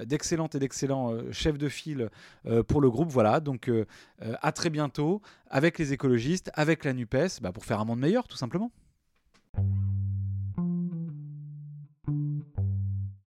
d'excellentes 0.03 0.55
et 0.55 0.59
d'excellents 0.59 1.13
chefs 1.31 1.57
de 1.57 1.69
file 1.69 2.09
pour 2.67 2.81
le 2.81 2.89
groupe. 2.89 3.09
Voilà, 3.09 3.39
donc 3.39 3.69
à 4.19 4.51
très 4.51 4.69
bientôt 4.69 5.21
avec 5.49 5.77
les 5.77 5.93
écologistes, 5.93 6.51
avec 6.53 6.85
la 6.85 6.93
NUPES, 6.93 7.41
bah, 7.41 7.51
pour 7.51 7.65
faire 7.65 7.79
un 7.79 7.85
monde 7.85 7.99
meilleur, 7.99 8.27
tout 8.27 8.37
simplement. 8.37 8.71